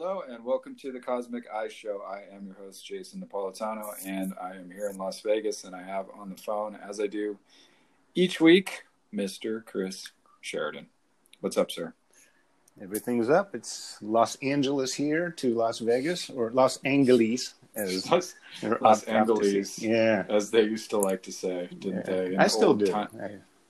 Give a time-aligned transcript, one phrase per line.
[0.00, 2.02] hello, and welcome to the Cosmic Eye Show.
[2.08, 5.82] I am your host, Jason Napolitano, and I am here in Las Vegas, and I
[5.82, 7.36] have on the phone, as I do
[8.14, 9.64] each week, Mr.
[9.64, 10.86] Chris Sheridan.
[11.40, 11.94] What's up, sir?
[12.80, 13.56] Everything's up.
[13.56, 18.36] It's Los Angeles here to Las Vegas, or Los Angeles, as Los,
[18.80, 22.28] Los Angeles, yeah, as they used to like to say, didn't yeah.
[22.28, 22.36] they?
[22.36, 22.86] I still do.
[22.94, 23.08] I,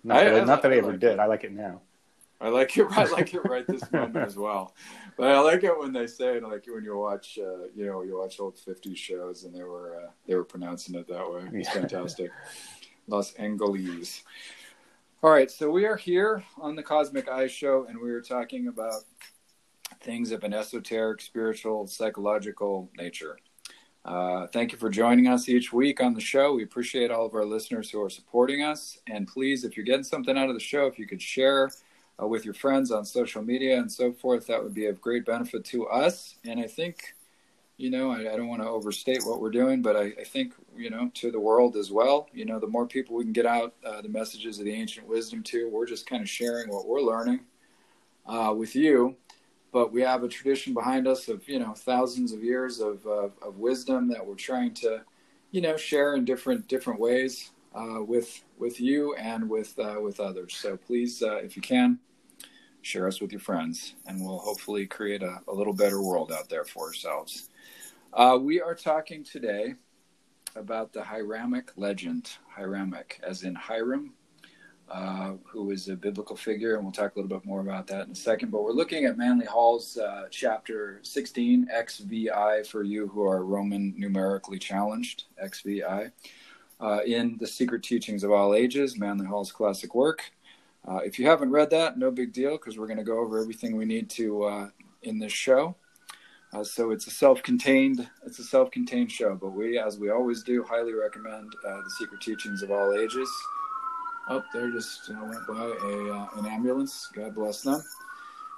[0.04, 1.12] not, I, that, I, not that I, ever like did.
[1.12, 1.20] It.
[1.20, 1.80] I like it now.
[2.40, 2.86] I like it.
[2.90, 4.74] I like it right this moment as well.
[5.16, 8.02] But I like it when they say it, like when you watch, uh, you know,
[8.02, 11.48] you watch old '50s shows, and they were uh, they were pronouncing it that way.
[11.52, 11.80] It's yeah.
[11.80, 12.30] fantastic.
[13.08, 14.22] Los Angeles.
[15.20, 18.68] All right, so we are here on the Cosmic Eye Show, and we are talking
[18.68, 19.02] about
[20.00, 23.36] things of an esoteric, spiritual, psychological nature.
[24.04, 26.54] Uh, thank you for joining us each week on the show.
[26.54, 28.98] We appreciate all of our listeners who are supporting us.
[29.08, 31.70] And please, if you're getting something out of the show, if you could share
[32.20, 34.46] uh, with your friends on social media and so forth.
[34.46, 36.36] That would be of great benefit to us.
[36.44, 37.14] And I think,
[37.76, 40.54] you know, I, I don't want to overstate what we're doing, but I, I, think,
[40.76, 42.28] you know, to the world as well.
[42.32, 45.06] You know, the more people we can get out uh, the messages of the ancient
[45.06, 47.40] wisdom to, we're just kind of sharing what we're learning
[48.26, 49.16] uh, with you.
[49.70, 53.58] But we have a tradition behind us of, you know, thousands of years of, of,
[53.58, 55.02] wisdom that we're trying to,
[55.50, 60.20] you know, share in different different ways uh, with with you and with uh, with
[60.20, 60.56] others.
[60.56, 61.98] So please, uh, if you can,
[62.88, 66.48] share us with your friends, and we'll hopefully create a, a little better world out
[66.48, 67.50] there for ourselves.
[68.14, 69.74] Uh, we are talking today
[70.56, 74.14] about the Hiramic legend, Hiramic, as in Hiram,
[74.90, 78.06] uh, who is a biblical figure, and we'll talk a little bit more about that
[78.06, 78.50] in a second.
[78.50, 83.92] But we're looking at Manly Hall's uh, chapter 16, XVI, for you who are Roman
[83.98, 86.10] numerically challenged, XVI,
[86.80, 90.32] uh, in The Secret Teachings of All Ages, Manly Hall's classic work.
[90.88, 93.38] Uh, if you haven't read that, no big deal because we're going to go over
[93.38, 94.68] everything we need to uh,
[95.02, 95.76] in this show.
[96.54, 100.62] Uh, so it's a self-contained it's a self-contained show, but we, as we always do,
[100.62, 103.28] highly recommend uh, the Secret Teachings of All Ages.
[104.30, 107.10] Oh, there just went by a uh, an ambulance.
[107.14, 107.82] God bless them.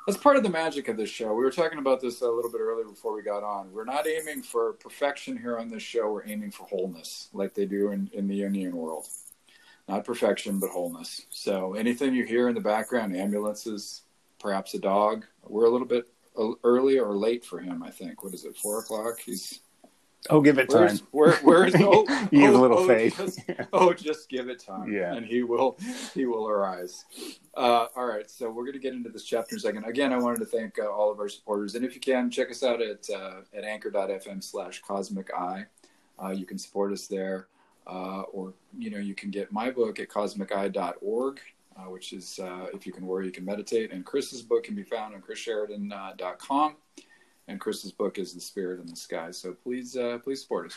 [0.07, 1.35] That's part of the magic of this show.
[1.35, 3.73] We were talking about this a little bit earlier before we got on.
[3.73, 6.13] We're not aiming for perfection here on this show.
[6.13, 9.09] We're aiming for wholeness, like they do in, in the Jungian world
[9.91, 11.27] not perfection, but wholeness.
[11.31, 14.03] So anything you hear in the background, ambulances,
[14.39, 15.27] perhaps a dog.
[15.47, 16.07] We're a little bit
[16.63, 17.83] early or late for him.
[17.83, 18.23] I think.
[18.23, 18.57] What is it?
[18.57, 19.19] Four o'clock.
[19.21, 19.61] He's.
[20.29, 21.09] Oh, give it where's, time.
[21.13, 23.17] Where, where's oh, you oh, a little oh, faith.
[23.17, 23.41] Just,
[23.73, 24.93] oh, just give it time.
[24.93, 25.79] Yeah, and he will,
[26.13, 27.07] he will arise.
[27.57, 29.85] Uh, all right, so we're going to get into this chapter in a second.
[29.87, 32.51] Again, I wanted to thank uh, all of our supporters, and if you can, check
[32.51, 35.65] us out at uh, at anchor.fm/slash cosmic eye.
[36.23, 37.49] Uh, you can support us there
[37.87, 41.41] uh, or you know you can get my book at cosmiceye.org
[41.77, 43.93] uh, which is uh, if you can worry you can meditate.
[43.93, 46.77] And chris's book can be found on chrissheridan.com
[47.49, 49.31] and chris's book is the spirit in the sky.
[49.31, 50.77] So please uh, please support us.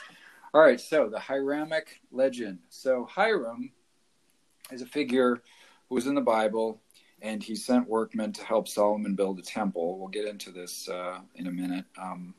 [0.53, 2.59] All right so the hiramic legend.
[2.69, 3.71] So hiram
[4.71, 5.41] is a figure
[5.89, 6.81] who was in the bible
[7.21, 9.97] and he sent workmen to help solomon build a temple.
[9.97, 11.85] We'll get into this uh, in a minute.
[12.01, 12.33] Um,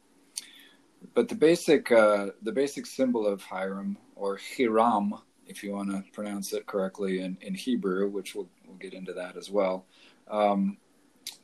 [1.12, 5.14] but the basic uh, the basic symbol of Hiram or Hiram,
[5.46, 9.12] if you want to pronounce it correctly in, in Hebrew, which we'll we'll get into
[9.12, 9.84] that as well,
[10.28, 10.76] um,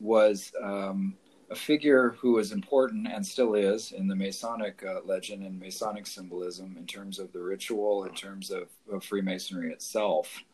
[0.00, 1.16] was um,
[1.50, 6.06] a figure who was important and still is in the Masonic uh, legend and Masonic
[6.06, 10.44] symbolism in terms of the ritual, in terms of, of Freemasonry itself,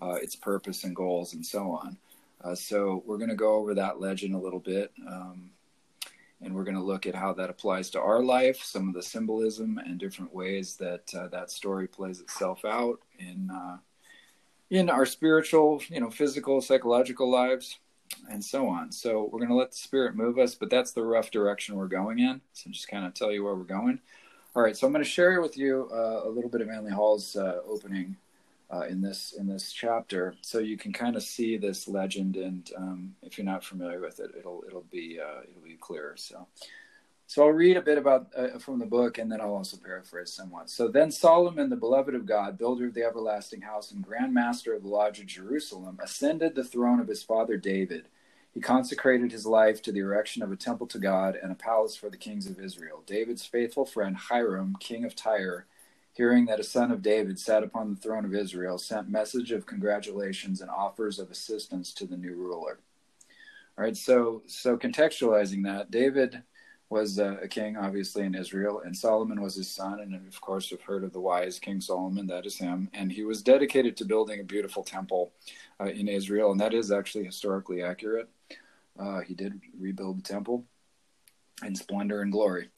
[0.00, 1.96] uh, its purpose and goals, and so on.
[2.44, 4.92] Uh, so we're going to go over that legend a little bit.
[5.08, 5.50] Um,
[6.42, 9.02] and we're going to look at how that applies to our life, some of the
[9.02, 13.78] symbolism and different ways that uh, that story plays itself out in uh,
[14.70, 17.78] in our spiritual, you know, physical, psychological lives,
[18.30, 18.90] and so on.
[18.90, 21.88] So we're going to let the spirit move us, but that's the rough direction we're
[21.88, 22.40] going in.
[22.54, 24.00] So just kind of tell you where we're going.
[24.54, 26.90] All right, so I'm going to share with you uh, a little bit of Manly
[26.90, 28.16] Hall's uh, opening
[28.72, 32.36] uh, in this in this chapter, so you can kind of see this legend.
[32.36, 36.14] And um, if you're not familiar with it, it'll it'll be uh, it'll be clear.
[36.16, 36.46] So,
[37.26, 40.32] so I'll read a bit about uh, from the book, and then I'll also paraphrase
[40.32, 40.70] somewhat.
[40.70, 44.74] So then Solomon, the beloved of God, builder of the everlasting house and grand master
[44.74, 48.06] of the lodge of Jerusalem, ascended the throne of his father David.
[48.54, 51.96] He consecrated his life to the erection of a temple to God and a palace
[51.96, 53.02] for the kings of Israel.
[53.06, 55.66] David's faithful friend Hiram, king of Tyre
[56.12, 59.66] hearing that a son of David sat upon the throne of Israel, sent message of
[59.66, 62.78] congratulations and offers of assistance to the new ruler.
[63.78, 66.42] All right, so so contextualizing that, David
[66.90, 70.70] was uh, a king, obviously in Israel, and Solomon was his son, and of course
[70.70, 72.26] we've heard of the wise King Solomon.
[72.26, 75.32] That is him, and he was dedicated to building a beautiful temple
[75.80, 78.28] uh, in Israel, and that is actually historically accurate.
[78.98, 80.66] Uh, he did rebuild the temple,
[81.64, 82.68] in splendor and glory.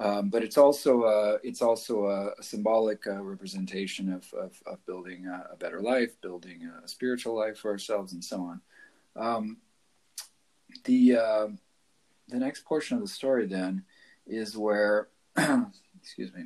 [0.00, 4.84] Um, but it's also a, it's also a, a symbolic uh, representation of, of, of
[4.86, 8.60] building a, a, better life, building a spiritual life for ourselves, and so on.
[9.14, 9.58] Um,
[10.84, 11.48] the uh,
[12.28, 13.84] the next portion of the story then
[14.26, 16.44] is where, excuse me,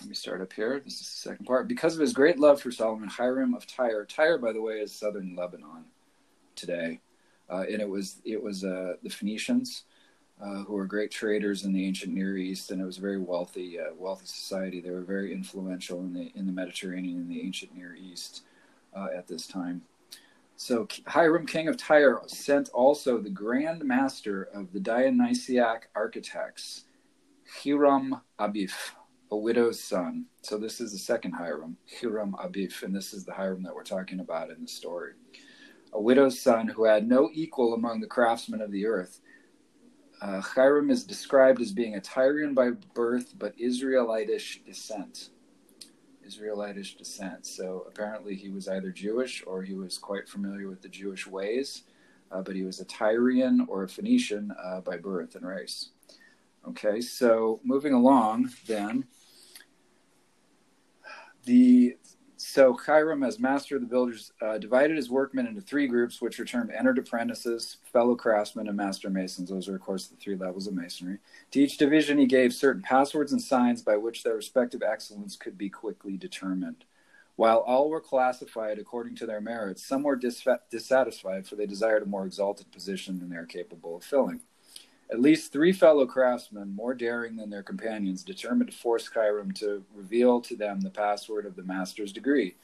[0.00, 0.78] let me start up here.
[0.84, 1.68] This is the second part.
[1.68, 4.04] Because of his great love for Solomon, Hiram of Tyre.
[4.04, 5.86] Tyre, by the way, is southern Lebanon
[6.54, 7.00] today,
[7.48, 9.84] uh, and it was it was uh, the Phoenicians
[10.42, 13.18] uh, who were great traders in the ancient Near East, and it was a very
[13.18, 14.80] wealthy, uh, wealthy society.
[14.80, 18.42] They were very influential in the in the Mediterranean and the ancient Near East
[18.96, 19.82] uh, at this time.
[20.56, 26.84] So Hiram, king of Tyre, sent also the grand master of the Dionysiac architects,
[27.62, 28.92] Hiram Abif,
[29.30, 30.26] a widow's son.
[30.42, 33.82] So this is the second Hiram, Hiram Abif, and this is the Hiram that we're
[33.82, 35.14] talking about in the story.
[35.94, 39.20] A widow's son who had no equal among the craftsmen of the earth
[40.22, 45.30] uh, Hiram is described as being a Tyrian by birth, but Israelitish descent.
[46.24, 47.44] Israelitish descent.
[47.44, 51.82] So apparently he was either Jewish or he was quite familiar with the Jewish ways,
[52.30, 55.90] uh, but he was a Tyrian or a Phoenician uh, by birth and race.
[56.68, 59.06] Okay, so moving along then,
[61.46, 61.96] the
[62.42, 66.40] so Hiram, as master of the builders, uh, divided his workmen into three groups, which
[66.40, 69.48] are termed entered apprentices, fellow craftsmen, and master masons.
[69.48, 71.18] Those are, of course, the three levels of masonry.
[71.52, 75.56] To each division, he gave certain passwords and signs by which their respective excellence could
[75.56, 76.84] be quickly determined.
[77.36, 82.06] While all were classified according to their merits, some were dissatisfied, for they desired a
[82.06, 84.42] more exalted position than they are capable of filling.
[85.12, 89.84] At least three fellow craftsmen, more daring than their companions, determined to force Hiram to
[89.94, 92.56] reveal to them the password of the master's degree.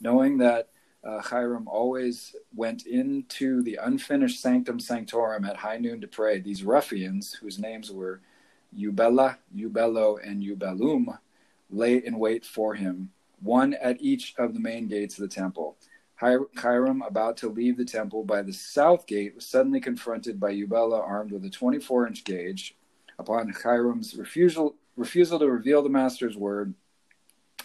[0.00, 0.68] Knowing that
[1.02, 1.20] uh,
[1.66, 7.58] always went into the unfinished sanctum sanctorum at high noon to pray, these ruffians, whose
[7.58, 8.20] names were
[8.76, 11.18] Eubella, Eubello, and Eubellum,
[11.70, 13.10] lay in wait for him,
[13.42, 15.76] one at each of the main gates of the temple.
[16.16, 21.00] Hiram, about to leave the temple by the south gate, was suddenly confronted by Eubella
[21.00, 22.74] armed with a 24 inch gauge.
[23.18, 26.74] Upon Hiram's refusal, refusal to reveal the master's word,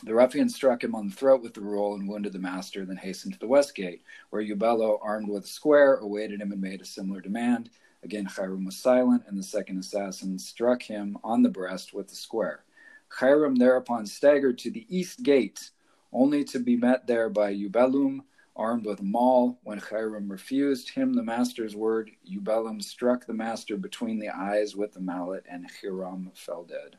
[0.03, 2.97] the ruffian struck him on the throat with the rule and wounded the master, then
[2.97, 4.01] hastened to the west gate,
[4.31, 7.69] where Eubello, armed with a square, awaited him and made a similar demand.
[8.03, 12.15] Again, Hiram was silent, and the second assassin struck him on the breast with the
[12.15, 12.63] square.
[13.09, 15.69] Hiram thereupon staggered to the east gate,
[16.11, 18.21] only to be met there by Eubellum,
[18.61, 23.75] Armed with a maul, when Hiram refused him the master's word, Eubellum struck the master
[23.75, 26.95] between the eyes with the mallet, and Hiram fell dead.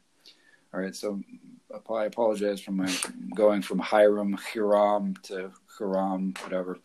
[0.75, 1.21] All right, so
[1.89, 2.93] I apologize for my
[3.37, 6.81] going from Hiram, Hiram to Hiram, whatever.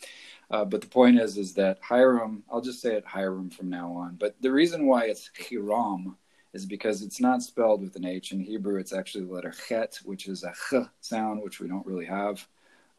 [0.51, 3.91] Uh, but the point is, is that Hiram, I'll just say it Hiram from now
[3.93, 4.15] on.
[4.19, 6.17] But the reason why it's Hiram
[6.53, 8.79] is because it's not spelled with an H in Hebrew.
[8.79, 12.47] It's actually the letter Het, which is a H sound, which we don't really have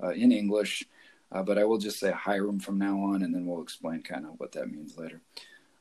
[0.02, 0.84] uh, in English.
[1.30, 4.24] Uh, but I will just say Hiram from now on, and then we'll explain kind
[4.24, 5.20] of what that means later.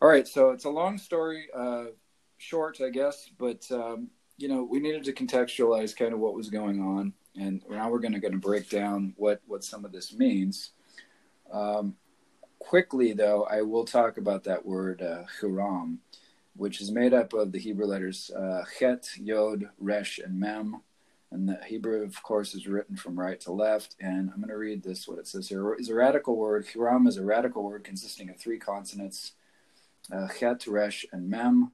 [0.02, 1.86] All right, so it's a long story, uh,
[2.38, 6.50] short, I guess, but um, you know we needed to contextualize kind of what was
[6.50, 10.72] going on, and now we're going to break down what what some of this means.
[11.52, 11.96] Um,
[12.60, 16.00] quickly, though, I will talk about that word uh, Hiram,
[16.56, 18.64] which is made up of the Hebrew letters uh,
[19.18, 20.82] Yod, Resh, and Mem.
[21.31, 23.96] And the Hebrew, of course, is written from right to left.
[24.00, 25.74] And I'm going to read this, what it says here.
[25.74, 26.67] is a radical word.
[26.74, 29.34] Hiram is a radical word consisting of three consonants,
[30.12, 31.72] uh, chet, resh, and mem.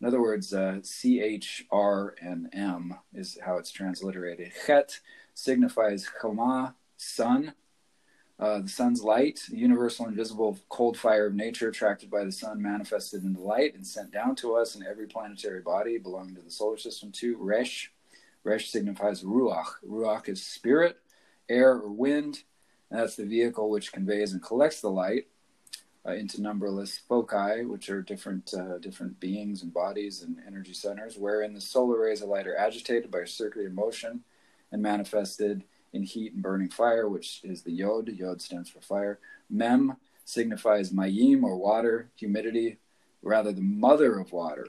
[0.00, 4.52] In other words, uh, C, H, R, and M is how it's transliterated.
[4.66, 5.00] Chet
[5.34, 7.54] signifies choma, sun,
[8.38, 12.60] uh, the sun's light, the universal invisible cold fire of nature attracted by the sun
[12.60, 16.50] manifested into light and sent down to us in every planetary body belonging to the
[16.50, 17.12] solar system.
[17.12, 17.92] Two, Resh
[18.44, 19.74] Resh signifies ruach.
[19.86, 20.98] Ruach is spirit,
[21.48, 22.42] air, or wind.
[22.90, 25.28] And that's the vehicle which conveys and collects the light
[26.06, 31.16] uh, into numberless foci, which are different uh, different beings and bodies and energy centers,
[31.16, 34.24] wherein the solar rays of light are agitated by a circular motion
[34.72, 38.08] and manifested in heat and burning fire, which is the yod.
[38.08, 39.20] Yod stands for fire.
[39.48, 42.78] Mem signifies mayim or water, humidity,
[43.22, 44.66] rather the mother of water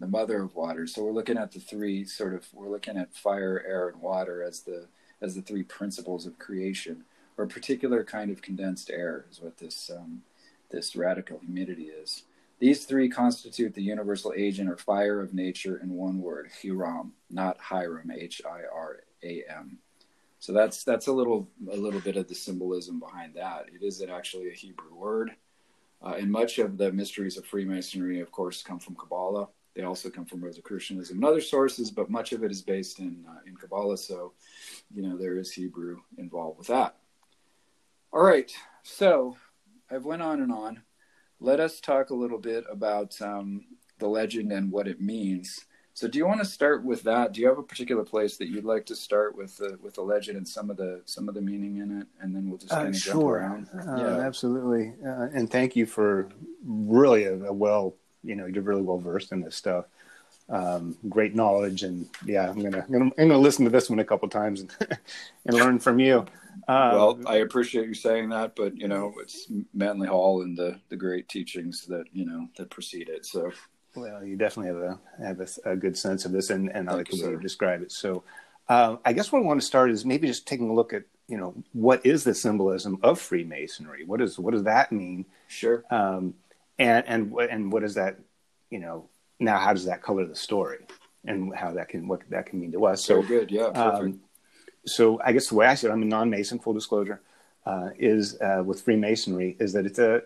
[0.00, 0.94] the mother of waters.
[0.94, 4.42] So we're looking at the three sort of we're looking at fire, air, and water
[4.42, 4.86] as the
[5.20, 7.04] as the three principles of creation,
[7.36, 10.22] or a particular kind of condensed air is what this um,
[10.70, 12.22] this radical humidity is.
[12.60, 17.58] These three constitute the universal agent or fire of nature in one word, Hiram, not
[17.58, 19.78] Hiram, H I R A M.
[20.40, 23.66] So that's that's a little a little bit of the symbolism behind that.
[23.74, 25.32] It is actually a Hebrew word,
[26.00, 30.10] uh, and much of the mysteries of Freemasonry, of course, come from Kabbalah they also
[30.10, 33.56] come from Rosicrucianism and other sources, but much of it is based in uh, in
[33.56, 33.96] Kabbalah.
[33.96, 34.32] So,
[34.92, 36.96] you know, there is Hebrew involved with that.
[38.12, 39.36] All right, so
[39.88, 40.82] I've went on and on.
[41.38, 43.66] Let us talk a little bit about um,
[44.00, 45.66] the legend and what it means.
[45.94, 47.32] So, do you want to start with that?
[47.32, 50.02] Do you have a particular place that you'd like to start with the with the
[50.02, 52.72] legend and some of the some of the meaning in it, and then we'll just
[52.72, 53.88] kind Uh, of sure, jump around?
[53.96, 54.94] uh, absolutely.
[55.06, 56.30] Uh, and thank you for
[56.64, 59.86] really a, a well, you know, you're really well versed in this stuff.
[60.48, 64.28] Um, great knowledge, and yeah, I'm gonna, I'm gonna listen to this one a couple
[64.28, 64.74] times and,
[65.46, 66.26] and learn from you.
[66.66, 70.78] Uh, well, I appreciate you saying that, but you know, it's Manly Hall and the
[70.88, 73.26] the great teachings that you know that precede it.
[73.26, 73.52] So,
[73.94, 76.94] Well, you definitely have a have a, a good sense of this, and, and I
[76.94, 77.92] like the way you, you describe it.
[77.92, 78.22] So,
[78.68, 81.04] uh, I guess what I want to start is maybe just taking a look at
[81.28, 84.04] you know what is the symbolism of Freemasonry?
[84.04, 85.26] What is what does that mean?
[85.46, 85.84] sure.
[85.90, 86.34] Um,
[86.78, 88.18] and and and what does that
[88.70, 89.08] you know
[89.38, 89.58] now?
[89.58, 90.78] How does that color the story,
[91.24, 93.04] and how that can what that can mean to us?
[93.04, 93.50] So, Very good.
[93.50, 94.20] Yeah, um,
[94.86, 96.58] so I guess the way I see it, I'm a non-Mason.
[96.58, 97.20] Full disclosure,
[97.66, 100.22] uh, is uh, with Freemasonry is that it's a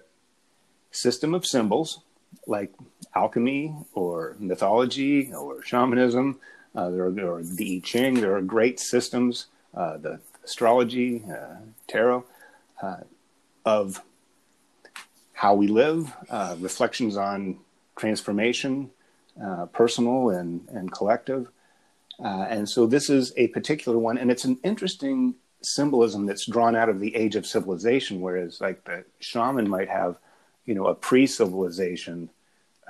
[0.90, 2.00] system of symbols
[2.47, 2.73] like
[3.14, 6.38] alchemy or mythology or shamanism.
[6.75, 8.14] Uh, there, are, there are the I Ching.
[8.21, 11.56] There are great systems, uh, the astrology, uh,
[11.87, 12.25] tarot,
[12.82, 12.99] uh,
[13.64, 14.02] of
[15.32, 17.58] how we live, uh, reflections on
[17.96, 18.90] transformation,
[19.42, 21.48] uh, personal and, and collective.
[22.22, 26.76] Uh, and so this is a particular one, and it's an interesting symbolism that's drawn
[26.76, 30.16] out of the age of civilization, whereas like the shaman might have,
[30.66, 32.28] you know, a pre-civilization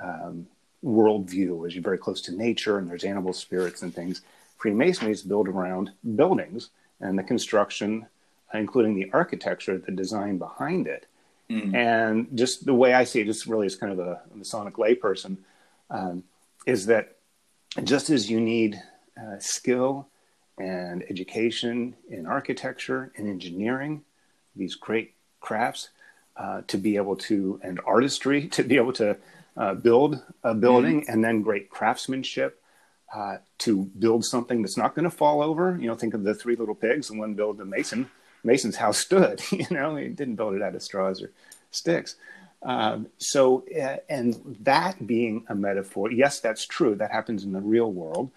[0.03, 0.47] um,
[0.83, 4.21] worldview, as you're very close to nature and there's animal spirits and things.
[4.57, 6.69] Freemasonry is built around buildings
[6.99, 8.05] and the construction,
[8.53, 11.05] including the architecture, the design behind it.
[11.49, 11.75] Mm.
[11.75, 15.37] And just the way I see it, just really as kind of a Masonic layperson,
[15.89, 16.23] um,
[16.65, 17.17] is that
[17.83, 18.81] just as you need
[19.17, 20.07] uh, skill
[20.57, 24.03] and education in architecture and engineering,
[24.55, 25.89] these great crafts,
[26.37, 29.17] uh, to be able to, and artistry, to be able to
[29.57, 32.59] uh, build a building, and then great craftsmanship
[33.13, 35.77] uh, to build something that's not going to fall over.
[35.79, 38.09] You know, think of the three little pigs, and one built the mason.
[38.43, 39.41] Mason's house stood.
[39.51, 41.31] You know, he didn't build it out of straws or
[41.71, 42.15] sticks.
[42.61, 46.95] Um, so, uh, and that being a metaphor, yes, that's true.
[46.95, 48.31] That happens in the real world.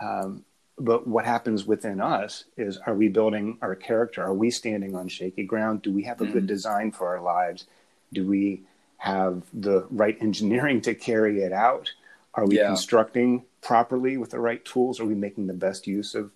[0.00, 0.44] Um,
[0.78, 4.22] but what happens within us is are we building our character?
[4.22, 5.82] Are we standing on shaky ground?
[5.82, 7.66] Do we have a good design for our lives?
[8.12, 8.62] Do we
[8.98, 11.92] have the right engineering to carry it out?
[12.34, 12.66] Are we Yeah.
[12.68, 14.98] constructing properly with the right tools?
[15.00, 16.30] Are we making the best use of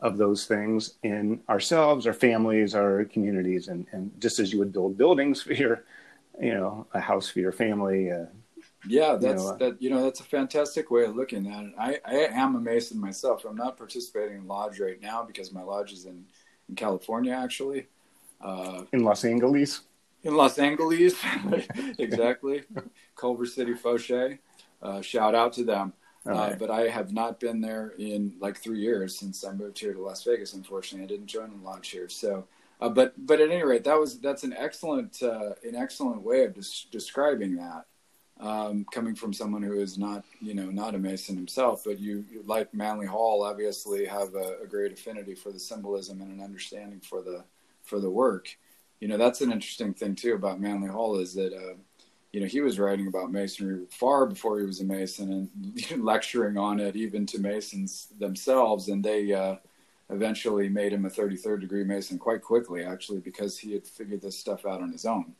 [0.00, 4.72] of those things in ourselves, our families, our communities, and, and just as you would
[4.72, 5.84] build buildings for your,
[6.40, 8.12] you know, a house for your family.
[8.12, 8.26] Uh,
[8.86, 9.80] Yeah, that's know, uh, that.
[9.80, 11.72] You know, that's a fantastic way of looking at it.
[11.78, 13.44] I, I am a Mason myself.
[13.44, 16.24] I'm not participating in lodge right now because my lodge is in
[16.68, 17.86] in California, actually,
[18.40, 19.82] uh, in Los Angeles,
[20.22, 21.14] in Los Angeles,
[21.98, 22.64] exactly.
[23.16, 24.38] Culver City Foshay.
[24.82, 25.92] Uh, shout out to them.
[26.26, 29.78] All Uh, but I have not been there in like three years since I moved
[29.78, 30.54] here to Las Vegas.
[30.54, 32.08] Unfortunately, I didn't join a lodge here.
[32.08, 32.46] So,
[32.80, 36.44] uh, but but at any rate, that was that's an excellent uh, an excellent way
[36.44, 37.84] of des- describing that.
[38.40, 42.24] Um, coming from someone who is not you know not a Mason himself, but you,
[42.32, 46.42] you like Manly Hall, obviously have a, a great affinity for the symbolism and an
[46.42, 47.44] understanding for the
[47.82, 48.56] for the work.
[49.00, 51.52] You know that's an interesting thing too about Manly Hall is that.
[52.34, 55.48] You know, he was writing about masonry far before he was a mason
[55.92, 58.88] and lecturing on it even to masons themselves.
[58.88, 59.54] And they uh,
[60.10, 64.36] eventually made him a 33rd degree mason quite quickly, actually, because he had figured this
[64.36, 65.32] stuff out on his own.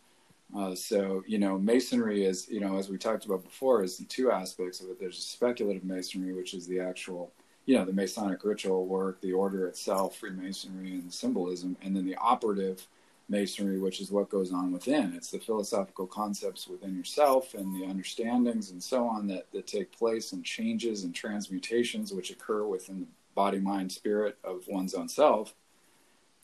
[0.57, 4.31] Uh, so, you know, masonry is, you know, as we talked about before, is two
[4.31, 5.01] aspects of it.
[5.01, 7.33] There's speculative masonry, which is the actual,
[7.67, 11.77] you know, the Masonic ritual work, the order itself, Freemasonry, and symbolism.
[11.83, 12.87] And then the operative
[13.29, 15.15] masonry, which is what goes on within.
[15.15, 19.97] It's the philosophical concepts within yourself and the understandings and so on that, that take
[19.97, 25.09] place and changes and transmutations which occur within the body, mind, spirit of one's own
[25.09, 25.55] self.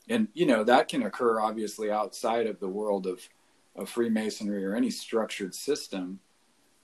[0.09, 3.21] And, you know, that can occur obviously outside of the world of,
[3.75, 6.19] of Freemasonry or any structured system.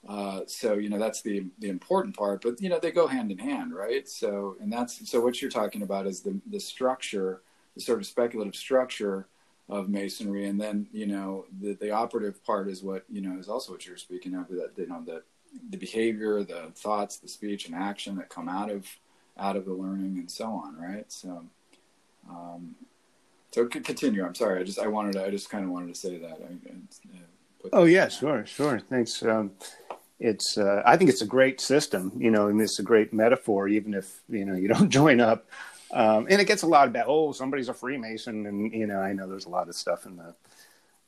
[0.07, 3.29] Uh, so you know that's the the important part, but you know they go hand
[3.29, 4.07] in hand, right?
[4.07, 7.41] So and that's so what you're talking about is the the structure,
[7.75, 9.27] the sort of speculative structure
[9.69, 13.49] of masonry and then you know the the operative part is what you know is
[13.49, 15.21] also what you're speaking of that you know the
[15.69, 18.87] the behavior the thoughts the speech and action that come out of
[19.37, 21.43] out of the learning and so on right so
[22.29, 22.75] um
[23.51, 25.99] so continue i'm sorry i just i wanted to, i just kind of wanted to
[25.99, 27.19] say that I, I,
[27.61, 28.79] put Oh yeah, sure, sure.
[28.79, 29.21] Thanks.
[29.23, 29.51] Um,
[30.19, 33.67] it's uh, I think it's a great system, you know, and it's a great metaphor,
[33.67, 35.45] even if you know you don't join up.
[35.91, 39.13] Um, and it gets a lot about oh somebody's a Freemason, and you know I
[39.13, 40.35] know there's a lot of stuff in the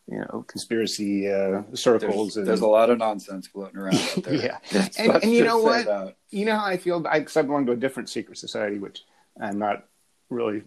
[0.09, 2.35] you know conspiracy uh, circles.
[2.35, 4.33] There's, and, there's a lot of nonsense floating around out there.
[4.33, 4.57] yeah,
[4.97, 5.85] and, and you know what?
[5.85, 6.15] that.
[6.29, 7.05] You know how I feel.
[7.09, 9.03] I, cause I belong to a different secret society, which
[9.39, 9.85] I'm not
[10.29, 10.63] really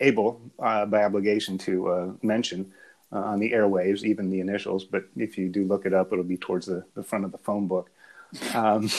[0.00, 2.72] able uh, by obligation to uh, mention
[3.12, 4.84] uh, on the airwaves, even the initials.
[4.84, 7.38] But if you do look it up, it'll be towards the, the front of the
[7.38, 7.90] phone book.
[8.54, 8.84] Um,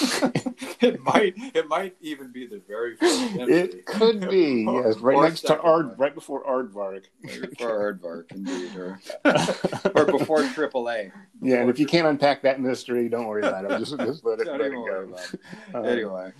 [0.81, 3.53] it might it might even be the very first entry.
[3.53, 5.97] it could be Or- yes, right or next to second Ard, one.
[5.97, 7.05] right before Aardvark.
[7.21, 8.99] Before Aardvark, indeed, or,
[9.95, 11.11] or before AAA.
[11.41, 13.77] Yeah, and if you can't unpack that mystery, don't worry about it.
[13.79, 14.85] Just, just let it, let it go.
[15.03, 15.39] about it.
[15.73, 16.31] Uh, Anyway,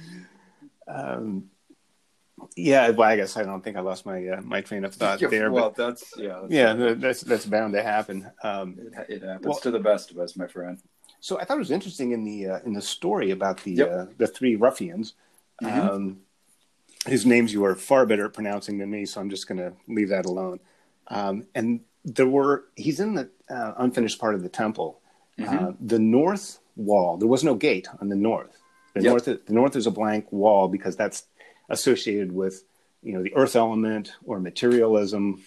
[0.87, 1.49] Um,
[2.55, 5.19] yeah, well, I guess I don't think I lost my uh, my train of thought
[5.19, 5.51] there.
[5.51, 8.29] well, but that's yeah, that's, yeah, that's that's bound to happen.
[8.43, 10.79] Um, it, it happens Well- to the best of us, my friend.
[11.25, 13.91] So I thought it was interesting in the uh, in the story about the Yep.
[13.91, 15.15] uh, the three ruffians,
[15.63, 15.89] Mhm.
[15.89, 16.17] um,
[17.07, 19.05] whose names you are far better at pronouncing than me.
[19.07, 20.59] So I'm just going to leave that alone.
[21.07, 25.01] Um, and there were he's in the uh, unfinished part of the temple.
[25.39, 25.65] Mm-hmm.
[25.65, 27.17] Uh, the north wall.
[27.17, 28.55] There was no gate on the north.
[28.93, 29.09] The Yep.
[29.11, 29.25] north.
[29.25, 31.23] The north is a blank wall because that's
[31.69, 32.63] associated with
[33.01, 35.41] you know the earth element or materialism.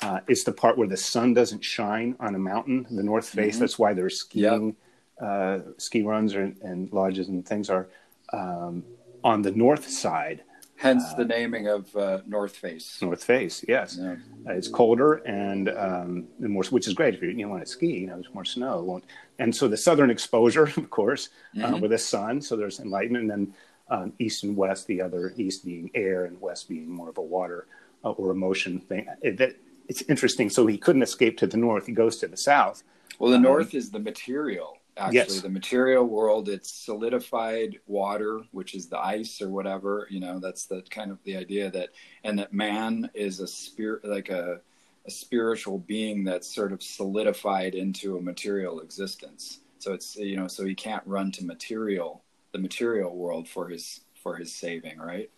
[0.00, 3.56] Uh, it's the part where the sun doesn't shine on a mountain, the north face.
[3.56, 3.60] Mhm.
[3.60, 4.74] That's why there's skiing,
[5.22, 7.88] uh, ski runs or, and lodges and things are
[8.32, 8.84] um,
[9.24, 10.42] on the north side,
[10.76, 13.00] Hence the naming of uh, North Face.
[13.00, 13.64] north face.
[13.68, 14.16] Yes, Yeah.
[14.48, 17.70] uh, it's colder and um, and more, which is great if you, you want to
[17.70, 17.98] ski.
[18.00, 18.82] You know, there's more snow.
[18.82, 19.04] Won't,
[19.38, 21.28] and so the southern exposure, of course,
[21.62, 21.80] uh, Mhm.
[21.82, 22.40] with the sun.
[22.40, 23.54] So there's enlightenment, and then
[23.90, 24.88] um, east and west.
[24.88, 27.68] The other east being air, and west being more of a water
[28.04, 29.06] uh, or emotion thing.
[29.20, 29.54] It, that,
[29.86, 30.50] it's interesting.
[30.50, 31.86] So he couldn't escape to the north.
[31.86, 32.82] He goes to the south.
[33.20, 34.78] Well, the Um, North is the material.
[34.96, 35.40] Actually, Yes.
[35.40, 36.48] the material world.
[36.50, 40.06] It's solidified water, which is the ice or whatever.
[40.10, 41.90] You know, that's the kind of the idea that,
[42.24, 44.60] and that man is a spirit, like a,
[45.06, 49.60] a spiritual being that's sort of solidified into a material existence.
[49.78, 54.00] So it's you know, so he can't run to material, the material world for his
[54.22, 55.30] for his saving, right?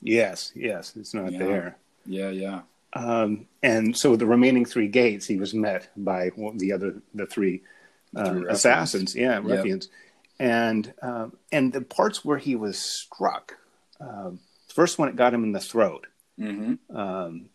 [0.00, 1.38] Yes, yes, it's not Yeah.
[1.38, 1.76] there.
[2.06, 2.60] Yeah, yeah.
[2.94, 7.62] Um, and so the remaining three gates, he was met by the other, the three,
[8.14, 8.48] Ruffians.
[8.50, 9.44] assassins, yeah, Yep.
[9.44, 9.88] ruffians,
[10.38, 13.56] and um, and the parts where he was struck.
[14.00, 16.06] Um, first one, it got him in the throat.
[16.38, 16.96] Mm-hmm.
[16.96, 17.50] Um,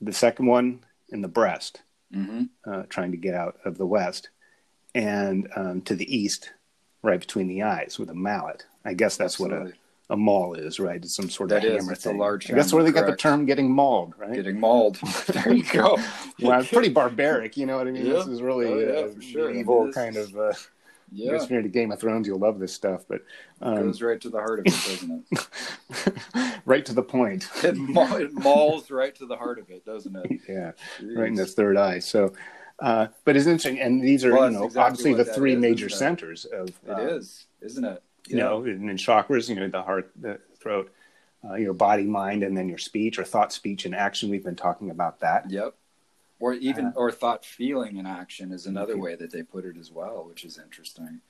[0.00, 1.82] the second one in the breast,
[2.14, 2.44] Mm-hmm.
[2.70, 4.30] uh, trying to get out of the west,
[4.94, 6.52] and um, to the east,
[7.02, 8.64] right between the eyes with a mallet.
[8.84, 9.72] I guess that's what a,
[10.10, 10.96] a maul is, right?
[11.02, 13.16] It's some sort That of is, hammer it's a large hammer, where they got the
[13.16, 14.32] term "getting mauled," right?
[14.34, 14.96] getting mauled.
[15.28, 15.98] there you go.
[16.40, 17.56] well, it's pretty barbaric.
[17.56, 18.06] You know what I mean?
[18.06, 18.12] Yeah.
[18.14, 19.48] This is really Oh, yeah, uh, sure.
[19.48, 20.38] I mean, evil kind is- of.
[20.38, 20.52] Uh,
[21.10, 23.04] Yeah, If you're into Game of Thrones, you'll love this stuff.
[23.08, 23.22] But
[23.62, 26.60] um, goes right to the heart of it, doesn't it?
[26.66, 27.48] right to the point.
[27.64, 30.40] It, ma- it mauls right to the heart of it, doesn't it?
[30.46, 31.16] yeah, Jeez.
[31.16, 31.98] right in the third eye.
[32.00, 32.34] So,
[32.80, 35.58] uh, but it's interesting, and these are Well, you know exactly obviously the three is,
[35.60, 38.02] major centers of It uh, is, isn't it?
[38.26, 39.48] You know in, in chakras.
[39.48, 40.92] You know the heart, the throat,
[41.48, 44.30] uh, your body, mind, and then your speech or thought, speech, and action.
[44.30, 45.50] We've been talking about that.
[45.50, 45.74] Yep.
[46.40, 49.00] Or even Uh, or thought, feeling, and action is another Okay.
[49.00, 51.20] way that they put it as well, which is interesting.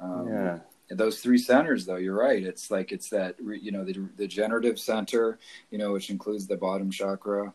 [0.00, 0.58] Um, yeah,
[0.90, 4.78] those three centers though you're right it's like it's that you know the, the generative
[4.78, 5.38] center
[5.70, 7.52] you know which includes the bottom chakra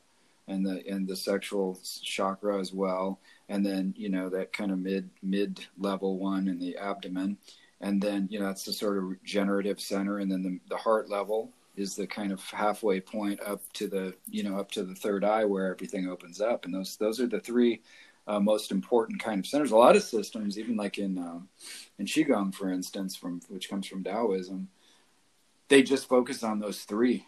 [0.48, 3.20] and the and the sexual chakra as well
[3.50, 7.38] and then you know that kind of mid mid level one in the abdomen
[7.84, 10.18] and then you know that's the sort of generative center.
[10.20, 14.16] And then the, the heart level is the kind of halfway point up to the
[14.30, 16.66] you know up to the third eye where everything opens up.
[16.66, 17.82] And those those are the three
[18.26, 19.72] uh, most important kind of centers.
[19.72, 21.50] A lot of systems even like in um,
[22.00, 24.70] in qigong for instance from which comes from taoism
[25.70, 27.26] they just focus on those three.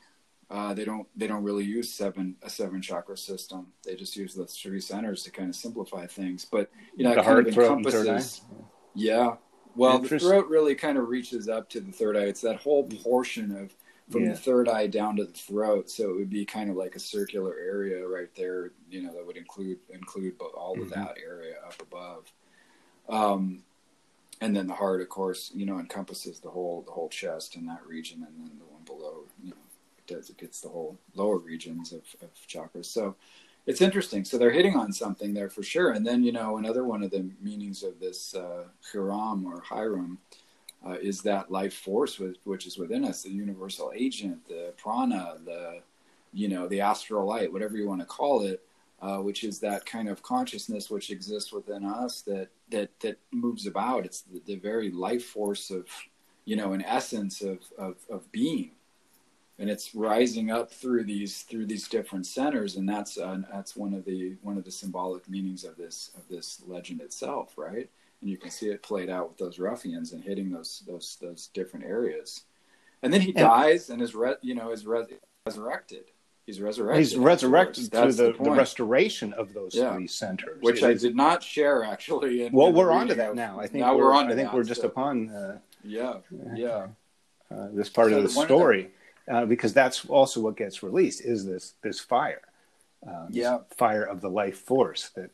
[0.49, 3.67] Uh, they don't they don't really use seven a seven chakra system.
[3.83, 6.45] They just use those three centers to kind of simplify things.
[6.45, 8.41] But you know it The kind heart, of throat, and third encompasses
[8.95, 9.35] yeah
[9.75, 12.21] well the throat really kind of reaches up to the third eye.
[12.25, 13.75] It's that whole portion of
[14.09, 14.31] from Yeah.
[14.33, 15.89] the third eye down to the throat.
[15.89, 19.25] So it would be kind of like a circular area right there you know that
[19.25, 20.93] would include include all of Mhm.
[20.93, 22.31] that area up above.
[23.09, 23.63] Um,
[24.41, 27.65] and then the heart of course you know encompasses the whole the whole chest in
[27.67, 29.55] that region and then the one below you know
[29.97, 32.85] it does it gets the whole lower regions of, of chakras.
[32.85, 33.15] So
[33.65, 34.23] it's interesting.
[34.25, 35.91] So they're hitting on something there for sure.
[35.91, 40.19] And then you know another one of the meanings of this uh, hiram or hiram
[40.85, 45.35] uh, is that life force which, which is within us the universal agent the prana
[45.43, 45.81] the
[46.31, 48.61] you know the astral light whatever you want to call it
[49.01, 53.67] uh, which is that kind of consciousness which exists within us that that that moves
[53.67, 54.05] about.
[54.05, 55.85] It's the, the very life force of,
[56.45, 58.71] you know, an essence of, of of being,
[59.57, 63.93] and it's rising up through these through these different centers, and that's uh, that's one
[63.93, 67.89] of the one of the symbolic meanings of this of this legend itself, right?
[68.21, 71.47] And you can see it played out with those ruffians and hitting those those those
[71.53, 72.43] different areas,
[73.01, 75.07] and then he And- dies and is re- you know is res-
[75.45, 76.05] resurrected.
[76.45, 76.99] He's resurrected.
[77.03, 79.95] He's resurrected through That's the, the, restoration of those Yeah.
[79.95, 82.43] three centers, which It I did not share actually.
[82.45, 83.59] In, Well, in we're on to that of- now.
[83.59, 84.25] I think now we're, we're on.
[84.27, 86.17] I think that, we're just so- upon uh, Yeah,
[86.53, 86.87] yeah,
[87.49, 88.91] uh, this part So of the one of the- story
[89.31, 92.41] uh, because that's also what gets released is this this fire,
[93.05, 93.59] um, this Yeah.
[93.75, 95.31] fire of the life force that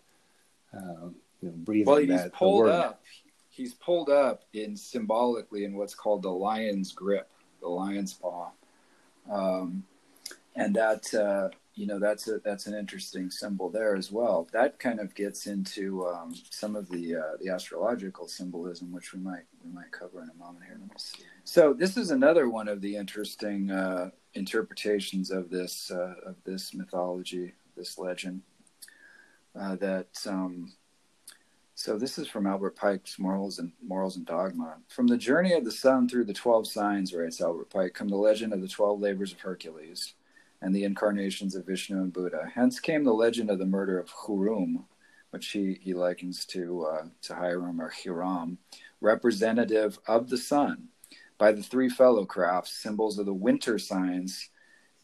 [0.74, 3.04] um, you know, breathing Well, he's that pulled up.
[3.50, 8.50] He's pulled up in symbolically in what's called the lion's grip, the lion's paw,
[9.30, 9.84] um,
[10.56, 14.48] and that uh, you know that's a that's an interesting symbol there as well.
[14.52, 19.20] That kind of gets into um, some of the uh, the astrological symbolism, which we
[19.20, 20.80] might we might cover in a moment here.
[21.44, 26.74] So this is another one of the interesting uh, interpretations of this uh, of this
[26.74, 28.42] mythology, this legend.
[29.58, 30.74] Uh, that um,
[31.76, 34.78] so this is from Albert Pike's Morals and Morals and Dogma.
[34.90, 38.18] From the journey of the sun through the twelve signs, writes Albert Pike, come the
[38.18, 40.16] legend of the twelve labors of Hercules
[40.62, 42.52] and the incarnations of Vishnu and Buddha.
[42.54, 44.86] Hence came the legend of the murder of Hurum,
[45.32, 48.58] which he, he likens to uh, to Hiram or Hiram,
[49.00, 50.90] representative of the sun,
[51.38, 54.50] by the three fellow crafts, symbols of the winter signs,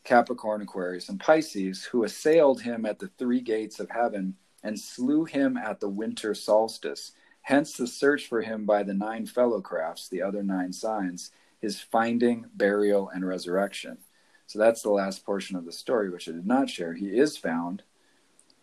[0.04, 5.26] Capricorn, Aquarius, and Pisces, who assailed him at the three gates of heaven and slew
[5.26, 7.13] him at the winter solstice.
[7.41, 11.80] Hence the search for him by the nine fellow crafts, the other nine signs, his
[11.82, 13.98] finding, burial, and resurrection.
[14.47, 16.93] So that's the last portion of the story, which I did not share.
[16.93, 17.83] He is found,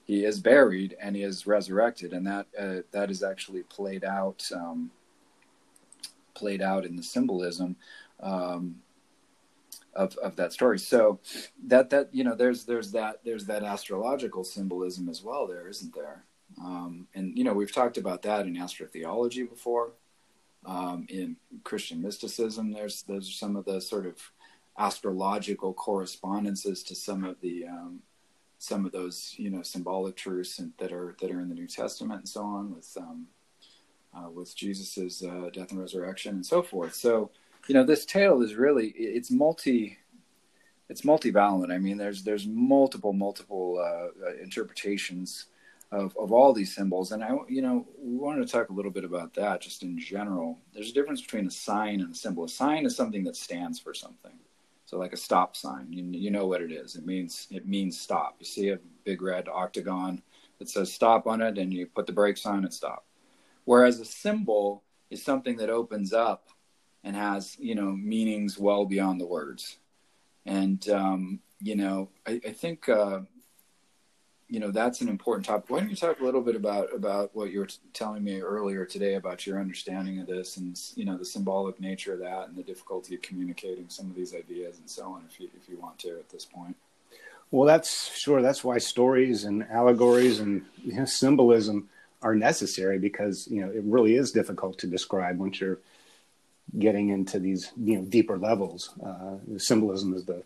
[0.05, 4.49] he is buried, and he is resurrected, and that uh, that is actually played out
[4.55, 4.91] um,
[6.35, 7.77] played out in the symbolism
[8.21, 8.77] um,
[9.95, 10.79] of of that story.
[10.79, 11.21] So
[11.67, 15.95] that that you know there's there's that there's that astrological symbolism as well there isn't
[15.95, 16.25] there
[16.61, 19.93] um, and you know we've talked about that in astrotheology before
[20.67, 24.17] um, in christian mysticism there's there's some of the sort of
[24.79, 28.01] astrological correspondences to some of the um,
[28.59, 31.67] some of those you know symbolic truths and, that are that are in the new
[31.67, 33.27] testament and so on with um,
[34.17, 36.95] uh, with jesus's uh, death and resurrection and so forth.
[36.95, 37.31] So
[37.69, 39.99] you know this tale is really it's multi
[40.89, 41.73] it's multivalent.
[41.73, 45.47] I mean there's there's multiple multiple uh, uh, interpretations
[45.93, 47.13] of, of all these symbols.
[47.13, 49.99] And i you know we wanted to talk a little bit about that just in
[50.01, 50.59] general.
[50.73, 52.43] There's a difference between a sign and a symbol.
[52.43, 54.33] A sign is something that stands for something
[54.95, 55.89] so like a stop sign.
[55.91, 56.95] You, you know what it is.
[56.95, 58.37] It means it means stop.
[58.39, 60.23] You see a big red octagon
[60.61, 63.05] that says stop on it and you put the brakes on and stop.
[63.65, 66.49] Whereas a symbol is something that opens up
[67.03, 69.79] and has you know meanings well beyond the words.
[70.47, 73.21] And um, you know i, I think uh,
[74.49, 77.35] you know that's an important topic why don't you talk a little bit about about
[77.35, 81.05] what you were t- telling me earlier today about your understanding of this and you
[81.05, 84.79] know the symbolic nature of that and the difficulty of communicating some of these ideas
[84.79, 86.77] and so on if you if you want to at this point
[87.51, 88.43] Well, that's sure.
[88.43, 91.89] That's why stories and allegories and you know, symbolism
[92.21, 95.79] are necessary because you know it really is difficult to describe once you're
[96.79, 98.91] getting into these you know deeper levels.
[99.05, 100.43] Uh, symbolism is the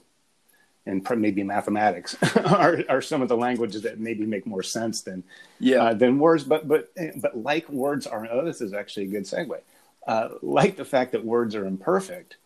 [0.89, 5.23] and maybe mathematics are, are some of the languages that maybe make more sense than
[5.61, 6.45] yeah uh, than words.
[6.45, 8.27] But but but like words are.
[8.31, 9.61] Oh, this is actually a good segue.
[10.07, 12.37] Uh, like the fact that words are imperfect,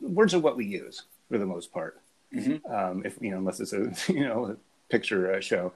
[0.00, 2.00] words are what we use for the most part.
[2.68, 4.56] Um, if you know, unless it's a you know a
[4.88, 5.72] picture uh, show,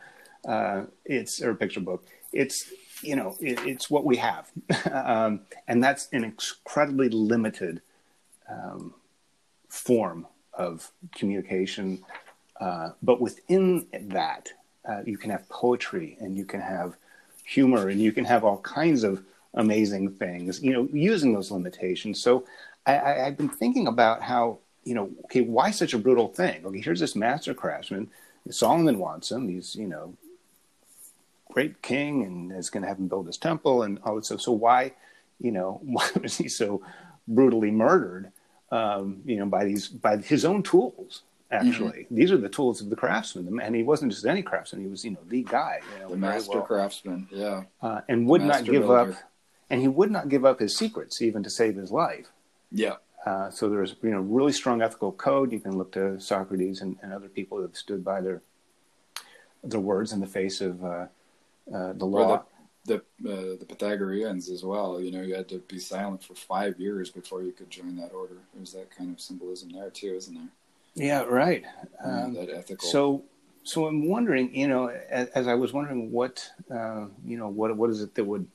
[0.47, 2.07] uh, it's or a picture book.
[2.33, 4.51] It's you know it, it's what we have,
[4.93, 7.83] um, and that's an incredibly limited
[8.49, 8.95] um,
[9.69, 10.27] form
[10.59, 12.05] of communication.
[12.61, 14.51] Uh, but within that,
[14.87, 16.97] uh, you can have poetry and you can have
[17.45, 19.23] humor and you can have all kinds of
[19.55, 22.21] amazing things, you know, using those limitations.
[22.21, 22.45] So
[22.87, 26.65] I, I've been thinking about how, you know, okay, why such a brutal thing?
[26.65, 28.11] Okay, here's this master craftsman.
[28.51, 29.49] Solomon wants him.
[29.49, 30.15] He's, you know,
[31.53, 34.41] great king and is going to have him build his temple and all that stuff.
[34.41, 34.93] So why,
[35.41, 36.83] you know, why was he so
[37.27, 38.33] brutally murdered?
[38.71, 41.23] Um, you know, by these by his own tools.
[41.51, 44.83] Actually, these are the tools of the craftsman, and he wasn't just any craftsman.
[44.83, 45.81] He was, you know, the guy.
[45.95, 49.13] You know, the master well craftsman yeah uh, and would not give builder.
[49.13, 49.17] up,
[49.71, 52.29] and he would not give up his secrets even to save his life.
[52.71, 55.51] yeah Uh, so there's you know really strong ethical code.
[55.53, 58.43] You can look to Socrates and, and other people that have stood by their
[59.65, 61.07] their words in the face of uh,
[61.75, 62.45] uh, the law.
[62.89, 65.01] The the, uh, the Pythagoreans as well.
[65.01, 68.13] You know, you had to be silent for five years before you could join that
[68.13, 68.39] order.
[68.55, 70.49] There's that kind of symbolism there too, isn't there?
[70.95, 71.65] Yeah, right.
[72.03, 72.89] Um, that ethical.
[72.89, 73.25] So,
[73.63, 77.77] so I'm wondering, you know, as, as I was wondering, what, uh, you know, what
[77.77, 78.47] what is it that would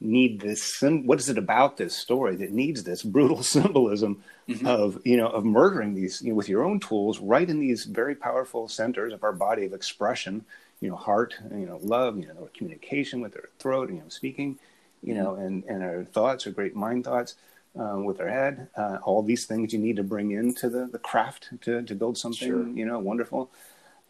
[0.00, 0.82] need this?
[0.82, 4.66] What is it about this story that needs this brutal symbolism mm-hmm.
[4.66, 7.84] of, you know, of murdering these you know, with your own tools, right in these
[7.84, 10.44] very powerful centers of our body of expression,
[10.82, 14.58] you know, heart, you know, love, you know, communication with our throat, you know, speaking,
[15.02, 15.46] you know, mm-hmm.
[15.46, 17.36] and and our thoughts, our great mind thoughts.
[17.74, 20.98] Uh, with our head, uh, all these things you need to bring into the, the
[20.98, 22.68] craft to, to build something, sure.
[22.68, 23.50] you know, wonderful.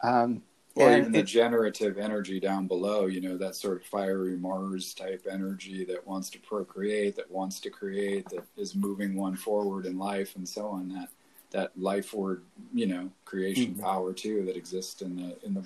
[0.01, 0.41] Um,
[0.75, 5.25] or even the generative energy down below, you know, that sort of fiery Mars type
[5.31, 9.97] energy that wants to procreate, that wants to create, that is moving one forward in
[9.97, 10.89] life and so on.
[10.89, 11.07] That
[11.51, 12.41] that life word,
[12.73, 13.81] you know, creation mm-hmm.
[13.81, 15.63] power too that exists in the in the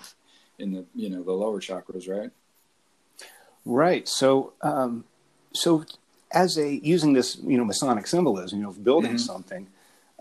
[0.59, 2.31] in the you know the lower chakras, right?
[3.65, 4.07] Right.
[4.07, 5.05] So um,
[5.53, 5.85] so
[6.31, 9.17] as a using this you know Masonic symbolism, you know, building mm-hmm.
[9.17, 9.67] something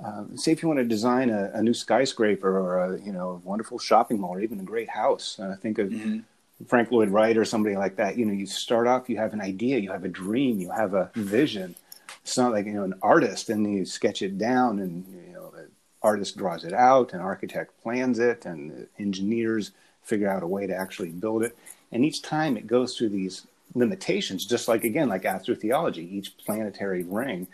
[0.04, 3.40] uh, say if you want to design a, a, new skyscraper or a you know
[3.44, 5.38] wonderful shopping mall or even a great house.
[5.40, 6.18] Uh, think of mm-hmm.
[6.66, 8.18] Frank Lloyd Wright or somebody like that.
[8.18, 10.92] You know, you start off, you have an idea, you have a dream, you have
[10.92, 11.74] a vision.
[12.22, 15.50] It's not like you know an artist, and you sketch it down, and you know
[15.50, 15.68] the
[16.02, 19.70] artist draws it out, and architect plans it, and engineers
[20.06, 21.56] figure out a way to actually build it.
[21.92, 27.02] And each time it goes through these limitations, just like again, like astrotheology, each planetary
[27.02, 27.48] ring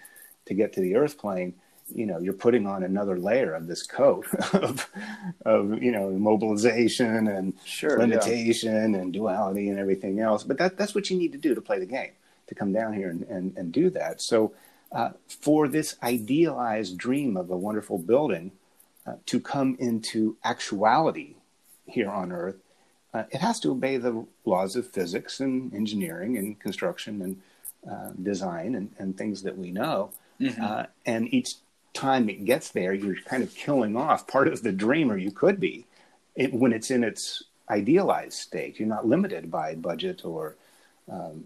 [0.46, 1.54] to get to the Earth plane
[1.94, 4.88] you know you're putting on another layer of this coat of,
[5.44, 9.00] of you know mobilization and sure, limitation yeah.
[9.00, 11.78] and duality and everything else but that that's what you need to do to play
[11.78, 12.12] the game
[12.46, 14.52] to come down here and, and, and do that so
[14.92, 18.52] uh, for this idealized dream of a wonderful building
[19.06, 21.34] uh, to come into actuality
[21.86, 22.56] here on earth
[23.14, 27.40] uh, it has to obey the laws of physics and engineering and construction and
[27.90, 30.62] uh, design and, and things that we know mm-hmm.
[30.62, 31.56] Uh, and each
[31.94, 35.30] time it gets there, you're kind of killing off part of the dream, or you
[35.30, 35.86] could be,
[36.34, 38.78] it, when it's in its idealized state.
[38.78, 40.56] You're not limited by budget or,
[41.10, 41.44] um,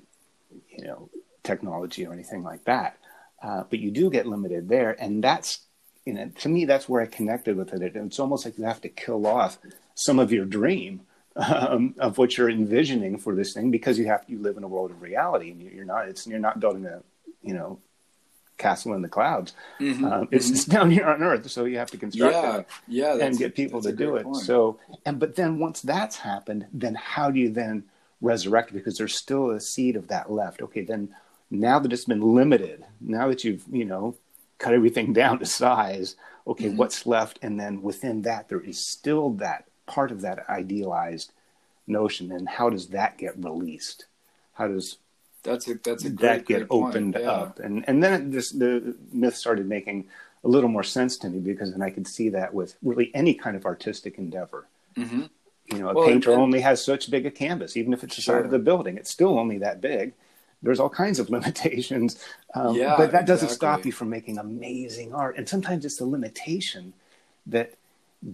[0.71, 1.09] you know,
[1.43, 2.99] technology or anything like that.
[3.43, 5.61] Uh, but you do get limited there, and that's,
[6.05, 7.97] you know, to me, that's where I connected with it.
[7.97, 9.59] It's almost like you have to kill off
[9.97, 11.01] some of your dream
[11.37, 14.69] um, of what you're envisioning for this thing because you have you live in a
[14.69, 16.09] world of reality, and you're not.
[16.09, 17.03] It's you're not building a,
[17.43, 17.81] you know,
[18.57, 19.53] castle in the clouds.
[19.81, 20.05] Mm-hmm.
[20.05, 20.73] Um, it's, mm-hmm.
[20.73, 23.83] down here on Earth, so you have to construct yeah, it yeah, and get people
[23.83, 24.25] to do it.
[24.25, 24.37] Point.
[24.37, 27.85] So, and but then once that's happened, then how do you then
[28.21, 28.73] resurrect?
[28.73, 30.63] Because there's still a seed of that left.
[30.63, 31.15] Okay, then
[31.51, 34.17] now that it's been limited, now that you've you know
[34.59, 36.77] cut everything down to size, okay, mm-hmm.
[36.77, 37.39] what's left?
[37.43, 41.33] And then within that, there is still that part of that idealized
[41.87, 42.33] notion.
[42.33, 44.07] And how does that get released?
[44.55, 44.99] How does
[45.47, 47.31] that's a that's a great, that get opened yeah.
[47.31, 50.09] up, and and then this the myth started making
[50.45, 53.35] a little more sense to me because then I could see that with really any
[53.35, 54.67] kind of artistic endeavor.
[54.97, 55.23] Mm-hmm.
[55.73, 58.17] You know, a well, painter and, only has such big a canvas, even if it's
[58.17, 58.37] the sure.
[58.37, 60.13] side of the building, it's still only that big.
[60.63, 62.23] There's all kinds of limitations,
[62.55, 65.37] um, yeah, but that doesn't stop you from making amazing art.
[65.37, 66.93] And sometimes it's the limitation
[67.47, 67.75] that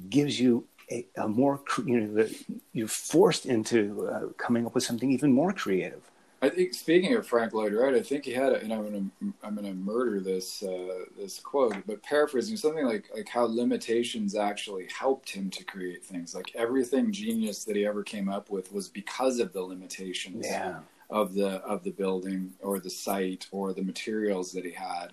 [0.08, 2.29] gives you a, a more, you know,
[2.73, 6.03] you're forced into uh, coming up with something even more creative.
[6.42, 9.33] I think speaking of Frank Lloyd Wright, I think he had, a, and I'm gonna
[9.45, 14.88] I'm gonna murder this uh, this quote, but paraphrasing something like like how limitations actually
[14.88, 16.35] helped him to create things.
[16.35, 20.81] Like everything genius that he ever came up with was because of the limitations yeah.
[21.11, 25.12] of the of the building or the site or the materials that he had.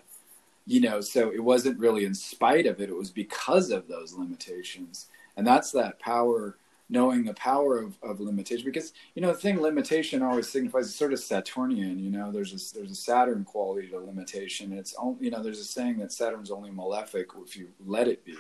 [0.65, 4.13] You know, so it wasn't really in spite of it; it was because of those
[4.13, 5.05] limitations,
[5.39, 6.57] and that's that power
[6.89, 8.65] knowing the power of, of limitation.
[8.65, 12.31] Because you know the thing limitation always signifies it's sort of saturnian you know?
[12.31, 14.73] There's a there's a saturn quality to limitation.
[14.73, 18.25] It's only you know there's a saying that saturn's only malefic if you let it
[18.25, 18.35] be.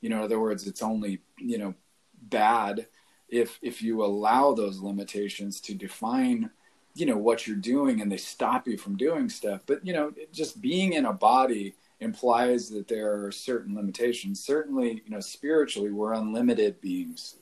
[0.00, 1.74] You know in other words it's only you know
[2.22, 2.86] bad
[3.28, 6.50] if if you allow those limitations to define
[6.94, 9.60] you know what you're doing and they stop you from doing stuff.
[9.66, 14.42] But you know just being in a body implies that there are certain limitations.
[14.42, 17.36] Certainly you know spiritually we're unlimited beings.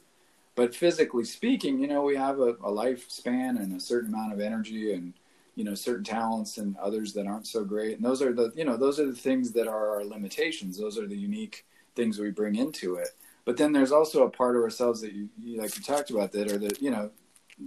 [0.54, 4.40] But physically speaking, you know, we have a, a lifespan and a certain amount of
[4.40, 5.12] energy and
[5.54, 7.96] you know certain talents and others that aren't so great.
[7.96, 10.78] And those are the you know those are the things that are our limitations.
[10.78, 13.08] Those are the unique things we bring into it.
[13.44, 16.32] But then there's also a part of ourselves that you, you like you talked about
[16.32, 17.10] that are the you know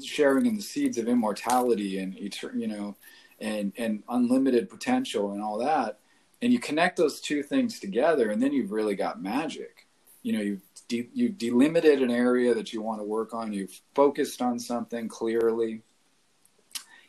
[0.03, 2.95] sharing in the seeds of immortality and you know
[3.39, 5.99] and and unlimited potential and all that
[6.41, 9.87] and you connect those two things together and then you've really got magic.
[10.23, 13.53] You know you've de- you delimited an area that you want to work on.
[13.53, 15.81] You've focused on something clearly.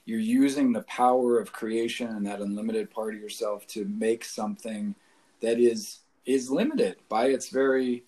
[0.05, 4.95] You're using the power of creation and that unlimited part of yourself to make something
[5.40, 8.05] that is is limited by its very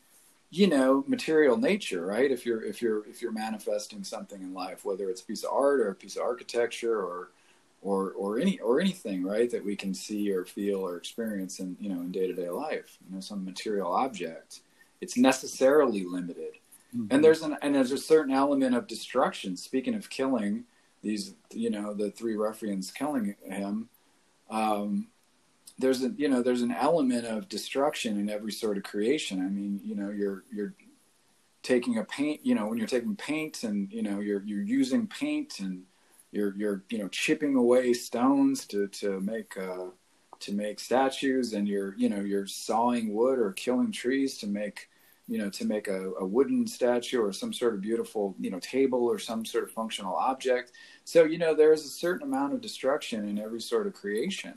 [0.51, 2.31] you know material nature right?
[2.31, 5.53] If you're if you're if you're manifesting something in life whether it's a piece of
[5.53, 7.31] art or a piece of architecture or
[7.85, 11.77] or or any or anything right that we can see or feel or experience in
[11.79, 14.61] you know in day-to-day life you know some material object.
[15.01, 16.55] It's necessarily limited.
[16.97, 17.07] Mm-hmm.
[17.11, 19.57] and there's an and there's a certain element of destruction.
[19.57, 20.65] Speaking of killing
[21.03, 23.89] these you know the three ruffians killing him
[24.51, 25.09] um,
[25.79, 29.41] there's a you know there's an element of destruction in every sort of creation.
[29.41, 30.75] I mean you know you're you're
[31.63, 35.07] taking a paint you know when you're taking paint and you know you're you're using
[35.07, 35.83] paint and
[36.35, 39.87] you're you're you know chipping away stones to to make uh
[40.41, 44.89] to make statues and you're you know you're sawing wood or killing trees to make
[45.27, 48.61] you know, to make a, a, wooden statue or some sort of beautiful, you know,
[48.61, 50.73] table or some sort of functional object.
[51.05, 54.55] So, you know, there's a certain amount of destruction in every sort of creation.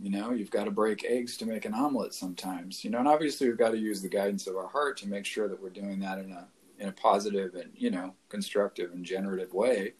[0.00, 3.08] You know, you've got to break eggs to make an omelet sometimes, you know, and
[3.08, 5.70] obviously we've got to use the guidance of our heart to make sure that we're
[5.70, 6.46] doing that in a,
[6.78, 9.94] in a positive and, you know, constructive and generative way.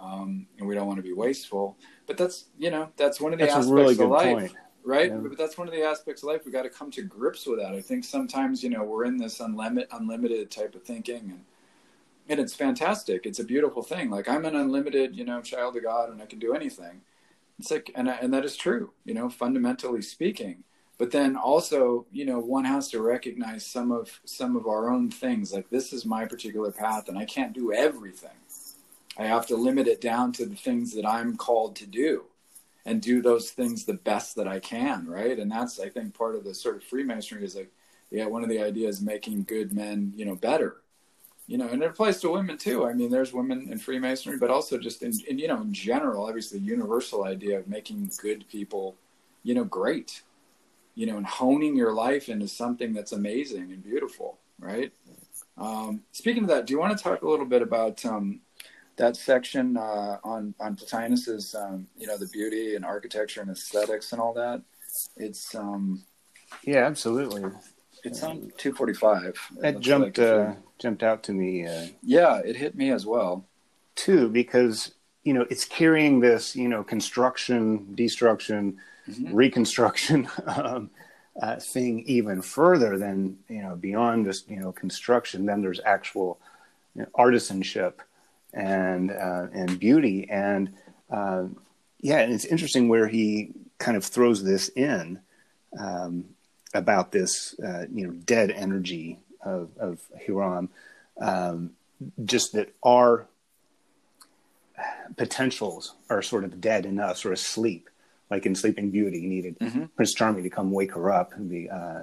[0.00, 3.38] Um, and we don't want to be wasteful, but that's, you know, that's one of
[3.38, 4.38] the that's aspects really of life.
[4.38, 5.10] Point right?
[5.10, 5.16] Yeah.
[5.16, 7.58] But that's one of the aspects of life we got to come to grips with
[7.58, 7.74] that.
[7.74, 11.44] I think sometimes you know we're in this unlimited unlimited type of thinking, and
[12.28, 13.26] and it's fantastic.
[13.26, 14.10] It's a beautiful thing.
[14.10, 17.02] Like I'm an unlimited you know child of God, and I can do anything.
[17.58, 18.92] It's like and and that is true.
[19.04, 20.64] You know, fundamentally speaking.
[20.98, 25.10] But then also, you know, one has to recognize some of some of our own
[25.10, 25.52] things.
[25.52, 28.30] Like this is my particular path, and I can't do everything.
[29.20, 32.24] I have to limit it down to the things that I'm called to do
[32.86, 35.38] and do those things the best that I can, right?
[35.38, 37.70] And that's I think part of the sort of Freemasonry is like,
[38.10, 40.78] yeah, one of the ideas making good men, you know, better.
[41.46, 42.86] You know, and it applies to women too.
[42.86, 46.24] I mean, there's women in Freemasonry, but also just in, in you know, in general,
[46.24, 48.96] obviously, the universal idea of making good people,
[49.42, 50.22] you know, great.
[50.94, 54.92] You know, and honing your life into something that's amazing and beautiful, right?
[55.58, 58.40] Um, speaking of that, do you want to talk a little bit about um,
[59.00, 64.12] that section uh, on on Plotinus's um, you know the beauty and architecture and aesthetics
[64.12, 64.62] and all that.
[65.16, 66.02] It's um,
[66.64, 67.44] yeah, absolutely.
[68.04, 69.36] It's on two forty five.
[69.58, 71.66] That jumped like uh, jumped out to me.
[71.66, 73.46] Uh, yeah, it hit me as well
[73.94, 74.92] too because
[75.24, 79.34] you know it's carrying this you know construction, destruction, mm-hmm.
[79.34, 80.28] reconstruction.
[80.46, 80.90] Um,
[81.40, 86.40] uh, thing even further than you know beyond just you know construction then there's actual
[86.94, 88.00] you know, artisanship
[88.52, 90.28] and uh, and beauty.
[90.30, 90.72] And
[91.10, 91.44] uh,
[92.00, 95.20] yeah, and it's interesting where he kind of throws this in
[95.78, 96.24] um,
[96.74, 100.68] about this uh, you know dead energy of, of Hiram,
[101.20, 101.70] um,
[102.24, 103.26] just that our
[105.16, 107.88] potentials are sort of dead in us or asleep.
[108.30, 109.86] Like in Sleeping Beauty, you needed mm-hmm.
[109.96, 112.02] Prince Charming to come wake her up and be uh,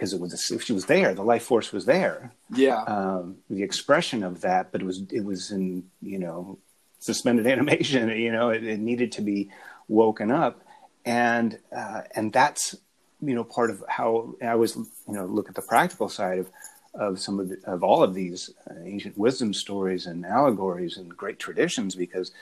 [0.00, 2.32] because it was if she was there, the life force was there.
[2.54, 2.82] Yeah.
[2.84, 6.58] Um, the expression of that, but it was it was in you know
[7.00, 8.08] suspended animation.
[8.08, 9.50] You know, it, it needed to be
[9.88, 10.62] woken up,
[11.04, 12.74] and uh, and that's
[13.20, 16.50] you know part of how I always you know look at the practical side of
[16.94, 21.14] of some of the, of all of these uh, ancient wisdom stories and allegories and
[21.14, 22.32] great traditions because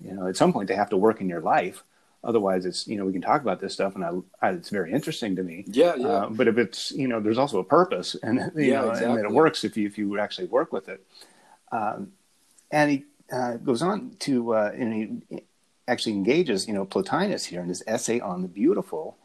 [0.00, 1.84] you know at some point they have to work in your life
[2.24, 4.10] Otherwise, it's you know we can talk about this stuff, and I,
[4.40, 5.64] I it's very interesting to me.
[5.66, 6.06] Yeah, yeah.
[6.06, 9.20] Uh, but if it's you know there's also a purpose, and you yeah, know, exactly.
[9.20, 11.04] and it works if you if you actually work with it.
[11.70, 12.12] Um,
[12.70, 15.42] and he uh, goes on to uh, and he
[15.86, 19.18] actually engages you know Plotinus here in his essay on the beautiful,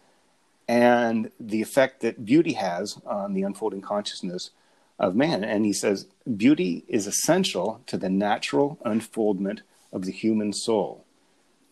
[0.68, 4.52] and the effect that beauty has on the unfolding consciousness
[5.00, 5.46] of man.
[5.46, 9.62] And he says beauty is essential to the natural unfoldment
[9.94, 11.06] of the human soul.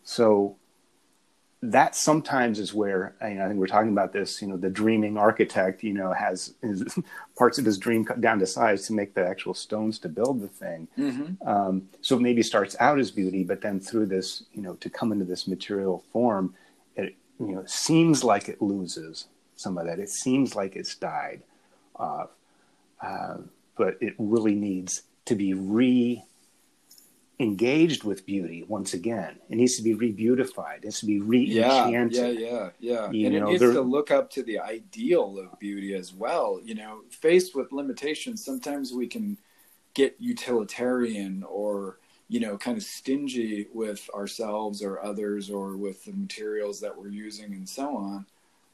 [0.03, 0.55] So
[1.71, 4.41] that sometimes is where you know, I think we're talking about this.
[4.41, 6.97] You know, the dreaming architect, you know, has his,
[7.37, 10.41] parts of his dream cut down to size to make the actual stones to build
[10.41, 10.87] the thing.
[10.97, 11.47] Mm-hmm.
[11.47, 15.11] Um, so maybe starts out as beauty, but then through this, you know, to come
[15.11, 16.55] into this material form,
[16.95, 19.25] it you know seems like it loses
[19.57, 19.99] some of that.
[19.99, 21.41] It seems like it's died
[21.97, 22.29] off,
[23.01, 23.37] uh,
[23.75, 26.23] but it really needs to be re
[27.39, 29.39] engaged with beauty once again.
[29.49, 30.79] It needs to be re-beautified.
[30.79, 32.13] It needs to be re-enchanted.
[32.13, 33.11] Yeah, yeah, yeah, yeah.
[33.11, 36.59] You and know, it needs to look up to the ideal of beauty as well.
[36.63, 39.37] You know, faced with limitations, sometimes we can
[39.93, 41.97] get utilitarian or
[42.29, 47.07] you know kind of stingy with ourselves or others or with the materials that we're
[47.09, 48.25] using and so on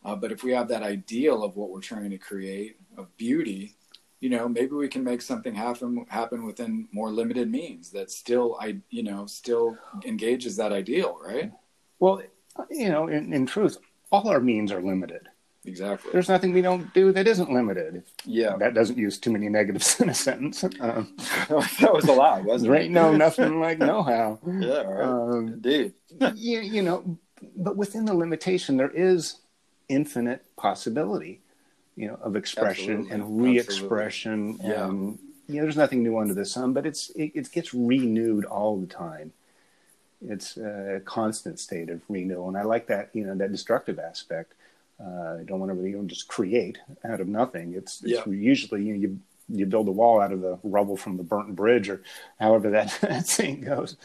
[0.04, 3.76] Uh, but if we have that ideal of what we're trying to create of beauty,
[4.24, 8.56] you know, maybe we can make something happen happen within more limited means that still,
[8.58, 11.52] I, you know, still engages that ideal, right?
[12.00, 12.22] Well,
[12.70, 13.80] you know, in, in truth,
[14.14, 15.28] all our means are limited.
[15.66, 16.10] Exactly.
[16.14, 18.04] There's nothing we don't do that isn't limited.
[18.24, 18.56] Yeah.
[18.56, 20.64] That doesn't use too many negatives in a sentence.
[20.80, 21.18] Um,
[21.82, 22.92] that was a lot, wasn't it?
[22.92, 24.40] no nothing like know how.
[24.46, 25.04] Yeah, right.
[25.04, 25.96] Um, Indeed.
[26.36, 27.18] you, you know,
[27.58, 29.42] but within the limitation, there is
[29.90, 31.42] infinite possibility,
[31.96, 33.12] you know, of expression Absolutely.
[33.12, 34.60] and re-expression.
[34.64, 34.88] Yeah.
[34.88, 38.46] And, you know, there's nothing new under the sun, but it's it, it gets renewed
[38.46, 39.34] all the time.
[40.26, 43.10] It's a constant state of renewal, and I like that.
[43.14, 44.54] You know, that destructive aspect.
[45.04, 47.74] Uh, I don't want to know, just create out of nothing.
[47.74, 48.34] It's, it's Yeah.
[48.34, 49.20] usually you, know, you
[49.50, 52.02] you build a wall out of the rubble from the burnt bridge, or
[52.40, 53.98] however that, that saying goes.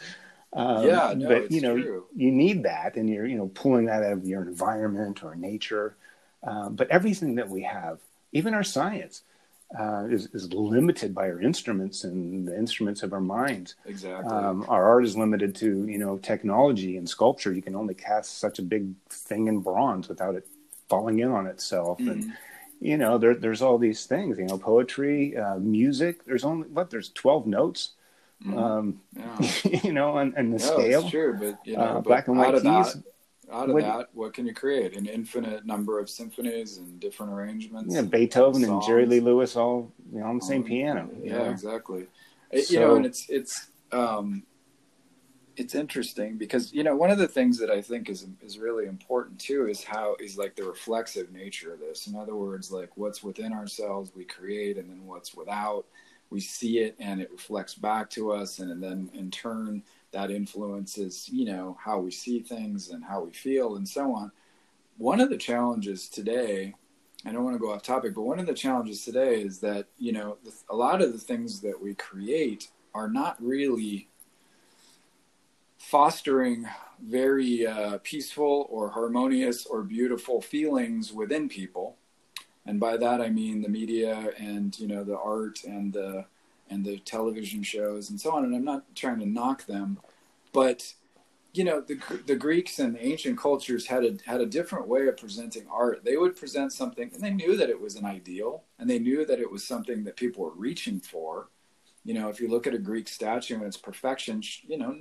[0.51, 2.05] Um, Yeah, no, but it's you know, true.
[2.15, 5.95] you need that, and you're you know pulling that out of your environment or nature.
[6.43, 7.99] Um, but everything that we have,
[8.31, 9.23] even our science,
[9.77, 13.75] uh, is is limited by our instruments and the instruments of our minds.
[13.85, 14.31] Exactly.
[14.35, 17.53] Um, our art is limited to you know technology and sculpture.
[17.53, 20.47] You can only cast such a big thing in bronze without it
[20.87, 21.99] falling in on itself.
[21.99, 22.31] And Mhm.
[22.79, 24.39] you know, there, there's all these things.
[24.39, 26.23] You know, poetry, uh, music.
[26.25, 27.91] There's only what there's twelve notes.
[28.43, 28.57] Mhm.
[28.57, 29.37] Um, yeah.
[29.83, 31.01] you know, and, and the No, scale.
[31.01, 32.97] it's true, but you know, Uh, but black and white of keys.
[33.51, 34.95] Out of What- that, what can you create?
[34.95, 37.93] An infinite number of symphonies and different arrangements.
[37.93, 38.85] Yeah, Beethoven and songs.
[38.87, 41.09] Jerry Lee Lewis all you know on the same Um, piano.
[41.23, 41.49] Yeah, know?
[41.49, 42.07] exactly.
[42.51, 44.43] It- you know, and it's it's um,
[45.55, 48.85] it's interesting because you know one of the things that I think is is really
[48.85, 52.07] important too is how is like the reflexive nature of this.
[52.07, 55.85] In other words, like what's within ourselves we create, and then what's without
[56.31, 59.81] we see it and it reflects back to us, and then in turn
[60.11, 64.31] that influences you know how we see things and how we feel and so on.
[64.97, 66.73] One of the challenges today
[67.25, 69.87] I don't want to go off topic, but one of the challenges today is that
[69.97, 70.37] you know
[70.69, 74.07] a lot of the things that we create are not really
[75.77, 76.65] fostering
[77.01, 81.97] very uh, peaceful or harmonious or beautiful feelings within people,
[82.65, 86.25] and by that I mean the media and you know the art and the
[86.69, 88.45] and the television shows and so on.
[88.45, 89.99] And I'm not trying to knock them,
[90.51, 90.93] but
[91.53, 95.17] you know the the Greeks and ancient cultures had a had a different way of
[95.17, 96.03] presenting art.
[96.03, 99.25] They would present something, and they knew that it was an ideal, and they knew
[99.25, 101.49] that it was something that people were reaching for.
[102.05, 104.97] You know, if you look at a Greek statue and its perfection, you know,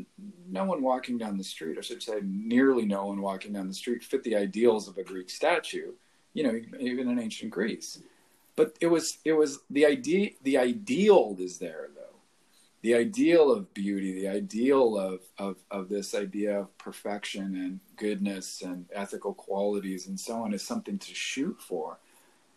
[0.48, 3.74] no one walking down the street, I should say, nearly no one walking down the
[3.74, 5.92] street, fit the ideals of a Greek statue.
[6.34, 8.00] You know, even in ancient Greece,
[8.58, 10.30] but it was it was the idea.
[10.42, 12.08] The ideal is there though
[12.82, 18.62] the ideal of beauty, the ideal of, of, of this idea of perfection and goodness
[18.62, 21.98] and ethical qualities and so on is something to shoot for.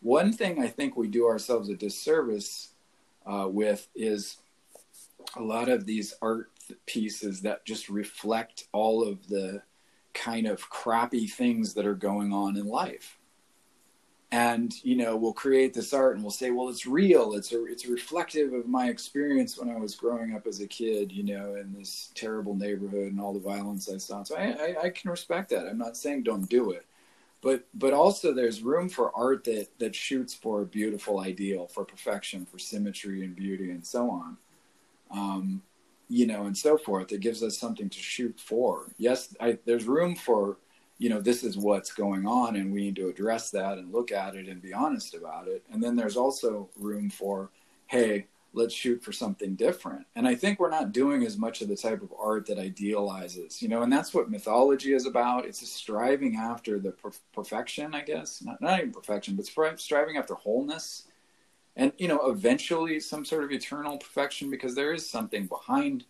[0.01, 2.73] One thing I think we do ourselves a disservice
[3.25, 4.37] uh, with is
[5.35, 6.51] a lot of these art
[6.85, 9.63] pieces that just reflect all of the
[10.13, 13.17] kind of crappy things that are going on in life
[14.31, 17.33] and you know we'll create this art and we'll say well it's real.
[17.33, 21.11] It's a, it's reflective of my experience when i was growing up as a kid
[21.11, 24.23] you know in this terrible neighborhood and all the violence i saw.
[24.23, 25.67] So i, I, I can respect that.
[25.67, 26.85] I'm not saying don't do it.
[27.41, 31.83] But but also there's room for art that that shoots for a beautiful ideal for
[31.83, 34.37] perfection for symmetry and beauty and so on.
[35.11, 35.61] Um,
[36.07, 37.11] you know and so forth.
[37.11, 38.91] It gives us something to shoot for.
[38.97, 40.57] Yes I, there's room for
[41.01, 44.11] you know this is what's going on and we need to address that and look
[44.11, 45.63] at it and be honest about it.
[45.71, 47.49] And then there's also room for
[47.87, 50.05] hey let's shoot for something different.
[50.15, 53.63] And i think we're not doing as much of the type of art that idealizes
[53.63, 55.45] you know and that's what mythology is about.
[55.45, 58.43] It's a striving after the per- perfection i guess.
[58.43, 61.07] Not, not even perfection but stri- striving after wholeness.
[61.75, 66.05] And you know eventually some sort of eternal perfection because there is something behind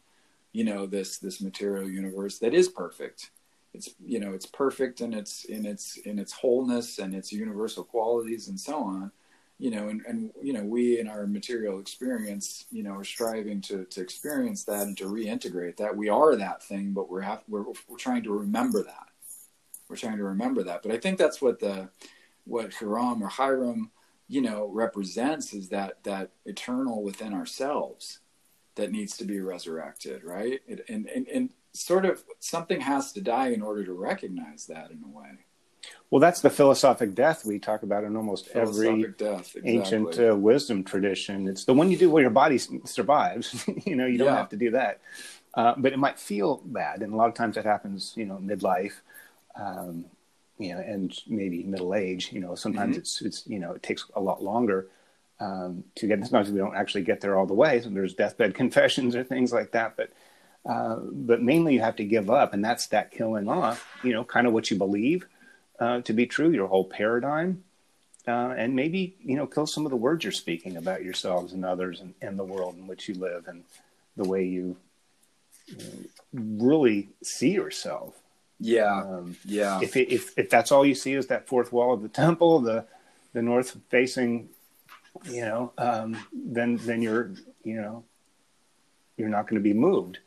[0.51, 3.31] you know this this material universe that is perfect
[3.73, 7.83] it's you know it's perfect in its in its in its wholeness and its universal
[7.83, 9.11] qualities and so on.
[9.59, 13.61] You know and, and you know we in our material experience you know are striving
[13.61, 15.95] to to experience that and to reintegrate that.
[15.95, 19.07] We are that thing but we're have we're, we're trying to remember that.
[19.87, 20.83] We're trying to remember that.
[20.83, 21.89] But i think that's what the
[22.45, 23.91] what hiram or hiram
[24.27, 28.19] you know represents is that that eternal within ourselves
[28.75, 30.61] that needs to be resurrected right?
[30.67, 34.91] It, and, and and sort of something has to die in order to recognize that
[34.91, 35.29] in a way
[36.09, 39.71] Well, that's the philosophic death we talk about in almost every death exactly.
[39.71, 41.47] ancient uh, wisdom tradition.
[41.47, 43.65] It's the one you do where your body survives.
[43.85, 44.37] you know, you don't Yeah.
[44.37, 44.99] have to do that.
[45.53, 48.13] Uh, but it might feel bad, and a lot of times that happens.
[48.15, 49.01] You know, midlife.
[49.55, 50.05] Um,
[50.57, 52.31] you know, and maybe middle age.
[52.31, 53.01] You know, sometimes mm-hmm.
[53.01, 54.87] it's it's you know it takes a lot longer
[55.39, 56.19] um, to get.
[56.23, 57.81] Sometimes we don't actually get there all the way.
[57.81, 60.11] So there's deathbed confessions or things like that, but.
[60.65, 63.85] Uh, but mainly, you have to give up, and that's that killing off.
[64.03, 65.25] You know, kind of what you believe
[65.79, 67.63] uh, to be true, your whole paradigm,
[68.27, 71.65] uh, and maybe you know kill some of the words you're speaking about yourselves and
[71.65, 73.63] others and, and the world in which you live and
[74.17, 74.77] the way you,
[75.65, 78.21] you know, really see yourself
[78.61, 79.79] yeah, um, yeah.
[79.81, 82.85] If, if if that's all you see is that fourth wall of the temple, the
[83.33, 84.49] the north facing,
[85.25, 87.31] you know, um, then then you're
[87.63, 88.03] you know
[89.17, 90.19] you're not going to be moved.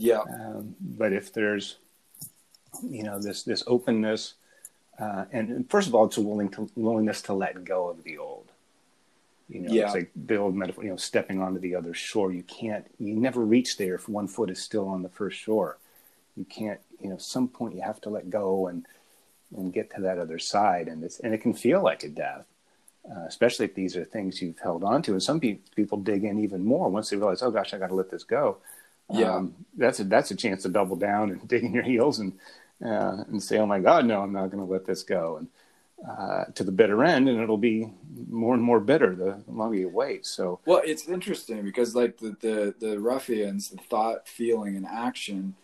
[0.00, 0.20] Yeah.
[0.20, 1.76] Um, but if there's
[2.82, 4.34] you know this this openness,
[4.98, 8.02] uh, and, and, first of all, it's a willing to, willingness to let go of
[8.04, 8.50] the old.
[9.48, 9.86] You know, yeah.
[9.86, 10.84] it's like the old metaphor.
[10.84, 12.32] You know, stepping onto the other shore.
[12.32, 12.86] You can't.
[12.98, 15.78] You never reach there if one foot is still on the first shore.
[16.36, 18.86] You can't you know at some point you have to let go and
[19.56, 22.44] and get to that other side and it's and it can feel like a death
[23.10, 26.24] uh, especially if these are things you've held on to and some pe- people dig
[26.24, 28.58] in even more once they realize oh gosh i got to let this go
[29.12, 29.34] yeah.
[29.34, 32.32] Um, that's a that's a chance to double down and dig in your heels and
[32.84, 35.36] uh, and say oh my god no i'm not going to let this go.
[35.36, 35.48] And
[36.08, 37.92] uh, to the bitter end and it'll be
[38.30, 40.24] more and more bitter the longer you wait.
[40.24, 45.54] So well it's interesting because like the the, the ruffians the thought feeling and action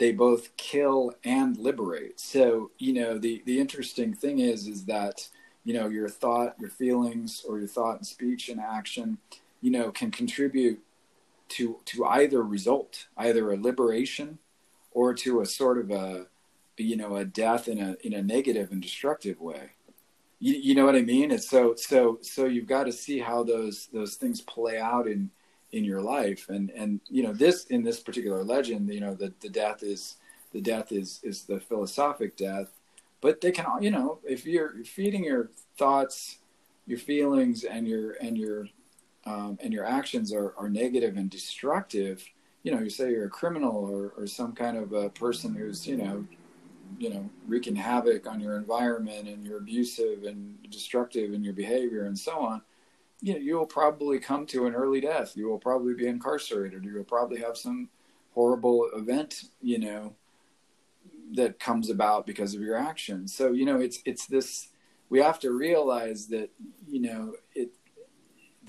[0.00, 2.18] they both kill and liberate.
[2.18, 5.28] So, you know, the, the interesting thing is, is that,
[5.62, 9.18] you know, your thought, your feelings, or your thought and speech and action,
[9.60, 10.82] you know, can contribute
[11.50, 14.38] to, to either result, either a liberation
[14.92, 16.26] or to a sort of a,
[16.76, 19.72] you know, a death in a, in a negative and destructive way.
[20.38, 21.30] You, you know what I mean?
[21.30, 25.30] It's so, so, so you've got to see how those, those things play out in,
[25.72, 29.32] in your life and and you know this in this particular legend you know the
[29.40, 30.16] the death is
[30.52, 32.68] the death is is the philosophic death
[33.20, 36.38] but they can all you know if you're feeding your thoughts
[36.86, 38.66] your feelings and your and your
[39.26, 42.24] um, and your actions are, are negative and destructive
[42.62, 45.86] you know you say you're a criminal or, or some kind of a person who's
[45.86, 46.24] you know
[46.98, 52.04] you know wreaking havoc on your environment and you're abusive and destructive in your behavior
[52.04, 52.60] and so on
[53.22, 55.36] you know, you will probably come to an early death.
[55.36, 56.84] You will probably be incarcerated.
[56.84, 57.88] You will probably have some
[58.34, 60.14] horrible event, you know,
[61.34, 63.34] that comes about because of your actions.
[63.34, 64.68] So, you know, it's it's this
[65.10, 66.50] we have to realize that,
[66.88, 67.70] you know, it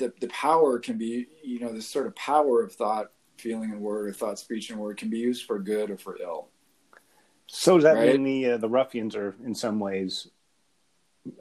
[0.02, 3.80] the the power can be, you know, this sort of power of thought, feeling and
[3.80, 6.48] word or thought, speech and word can be used for good or for ill.
[7.48, 8.20] So does that right?
[8.20, 10.28] mean the uh, the ruffians are in some ways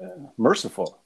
[0.03, 1.01] uh, merciful?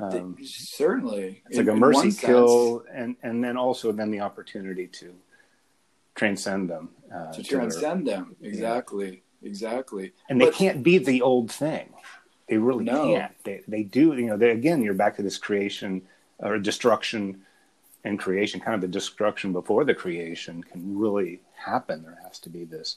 [0.00, 4.88] Um, Certainly, it's in, like a mercy kill, and and then also then the opportunity
[4.88, 5.14] to
[6.14, 6.90] transcend them.
[7.14, 9.48] Uh, to, to transcend their, them, exactly, yeah.
[9.48, 10.12] exactly.
[10.28, 11.92] And but, they can't be the old thing.
[12.48, 13.04] They really no.
[13.04, 13.32] can't.
[13.44, 14.14] They they do.
[14.14, 16.02] You know, they again, you're back to this creation
[16.42, 17.42] or destruction
[18.04, 18.60] and creation.
[18.60, 22.02] Kind of the destruction before the creation can really happen.
[22.02, 22.96] There has to be this,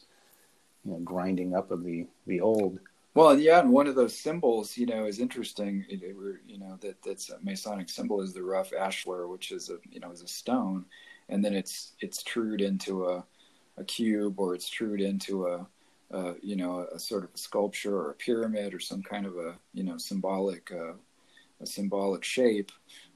[0.84, 2.80] you know, grinding up of the the old.
[3.14, 5.86] Well, yeah, and one of those symbols, you know, is interesting.
[5.88, 6.16] It, it,
[6.46, 10.00] you know that that's a Masonic symbol is the rough ashlar, which is a you
[10.00, 10.86] know is a stone,
[11.30, 13.24] and then it's it's trued into a
[13.78, 15.68] a cube or it's trued into a,
[16.12, 19.38] a you know a, sort of a sculpture or a pyramid or some kind of
[19.38, 20.94] a you know symbolic uh,
[21.62, 22.72] a symbolic shape.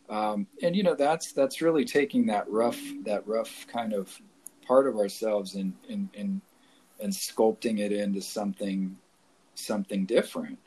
[0.09, 4.19] Um, and you know that's that's really taking that rough that rough kind of
[4.65, 6.41] part of ourselves and and and,
[6.99, 8.97] and sculpting it into something
[9.55, 10.57] something different.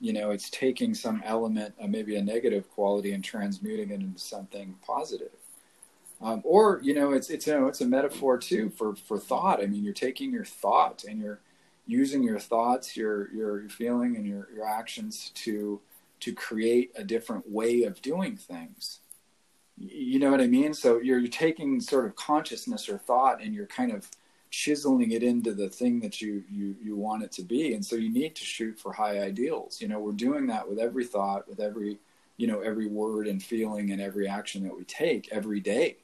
[0.00, 4.18] You know, it's taking some element, uh, maybe a negative quality, and transmuting it into
[4.18, 5.32] something positive.
[6.20, 9.62] Um, or you know, it's it's you know it's a metaphor too for for thought.
[9.62, 11.40] I mean, you're taking your thought and you're
[11.86, 15.80] using your thoughts, your your, your feeling, and your your actions to
[16.20, 19.00] to create a different way of doing things.
[19.76, 20.74] You know what I mean?
[20.74, 24.08] So you're, taking sort of consciousness or thought, and you're kind of
[24.50, 27.96] chiseling it into the thing that you you you want it to be and so
[27.96, 31.46] you need to shoot for high ideals you know we're doing that with every thought
[31.48, 31.98] with every
[32.38, 35.96] you know every word and feeling and every action that we take every day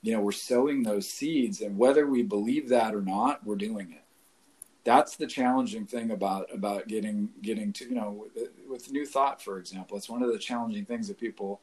[0.00, 3.92] you know we're sowing those seeds and whether we believe that or not we're doing
[3.92, 4.03] it
[4.84, 9.42] that's the challenging thing about about getting getting to you know with, with new thought
[9.42, 11.60] for example it's one of the challenging things that people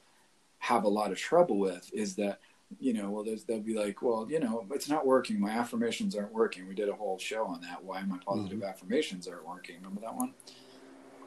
[0.60, 2.40] have a lot of trouble with is that
[2.80, 5.40] you know, well, they'll be like, well, you know, it's not working.
[5.40, 6.68] My affirmations aren't working.
[6.68, 7.84] We did a whole show on that.
[7.84, 8.68] Why my positive mm-hmm.
[8.68, 9.76] affirmations aren't working?
[9.78, 10.34] Remember that one?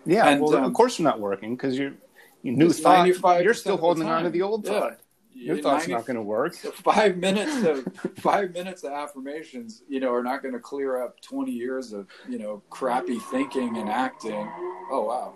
[0.07, 0.29] Yeah.
[0.29, 1.95] And, well, um, of course they're not working because you're
[2.43, 3.07] you new thought.
[3.43, 4.81] You're still holding on to the old yeah.
[4.81, 5.01] thought.
[5.35, 6.55] Your thought's 90, not going to work.
[6.85, 7.87] Five minutes of
[8.18, 12.07] five minutes of affirmations, you know, are not going to clear up twenty years of
[12.28, 14.51] you know crappy thinking and acting.
[14.91, 15.35] Oh wow,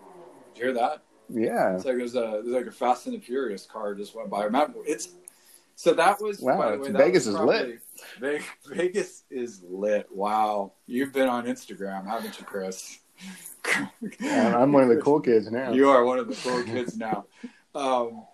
[0.55, 1.03] Did you hear that?
[1.28, 4.30] Yeah, it's like there's a there's like a Fast and the Furious car just went
[4.30, 4.44] by.
[4.44, 5.11] Remember, it's
[5.74, 6.76] so that was wow.
[6.76, 7.80] Way, Vegas was is lit.
[8.66, 10.09] Vegas is lit.
[10.11, 12.99] Wow, you've been on Instagram, haven't you, Chris?
[14.20, 15.72] I'm one of the cool kids now.
[15.72, 17.26] You are one of the cool kids now.
[17.74, 18.24] Um,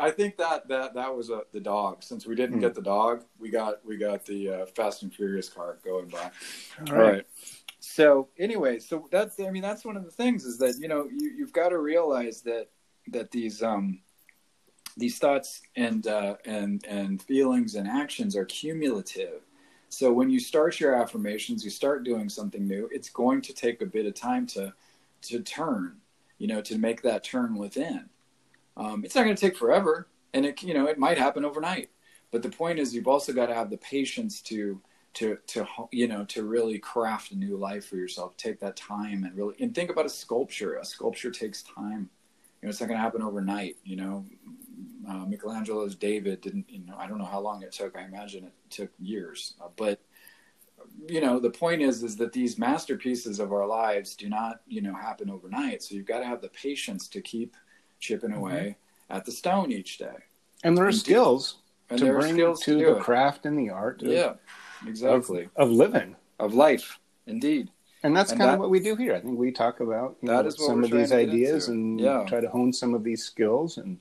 [0.00, 2.02] I think that that that was uh, the dog.
[2.02, 2.62] Since we didn't mm.
[2.62, 6.18] get the dog, we got we got the uh, Fast and Furious car going by.
[6.18, 6.30] All
[6.86, 6.92] right.
[6.92, 7.26] All right.
[7.80, 11.08] So anyway, so that's I mean that's one of the things is that you know
[11.12, 12.68] you you've got to realize that
[13.08, 14.00] that these um
[14.96, 19.42] these thoughts and uh, and and feelings and actions are cumulative.
[19.88, 22.88] So when you start your affirmations, you start doing something new.
[22.92, 24.72] It's going to take a bit of time to
[25.22, 25.96] to turn,
[26.38, 28.08] you know, to make that turn within.
[28.76, 31.90] Um, it's not going to take forever, and it you know it might happen overnight.
[32.30, 34.80] But the point is, you've also got to have the patience to
[35.14, 38.36] to to you know to really craft a new life for yourself.
[38.36, 40.76] Take that time and really and think about a sculpture.
[40.76, 42.10] A sculpture takes time.
[42.60, 43.76] You know, it's not going to happen overnight.
[43.84, 44.26] You know,
[45.08, 46.66] uh, Michelangelo's David didn't.
[46.68, 47.96] You know, I don't know how long it took.
[47.96, 49.54] I imagine it took years.
[49.62, 50.00] Uh, but
[51.08, 54.80] you know, the point is, is that these masterpieces of our lives do not, you
[54.80, 55.82] know, happen overnight.
[55.82, 57.56] So you've got to have the patience to keep
[58.04, 58.38] chipping mm-hmm.
[58.38, 58.76] away
[59.10, 60.16] at the stone each day.
[60.62, 61.56] And there are and skills
[61.90, 63.02] do, to bring skills to, to the it.
[63.02, 64.02] craft and the art.
[64.02, 64.34] Of, yeah,
[64.86, 65.48] exactly.
[65.56, 67.70] Of, of, living, of life, indeed.
[68.02, 69.14] And that's and kind that, of what we do here.
[69.14, 72.24] I think we talk about that know, is some of these ideas and yeah.
[72.28, 73.98] try to hone some of these skills and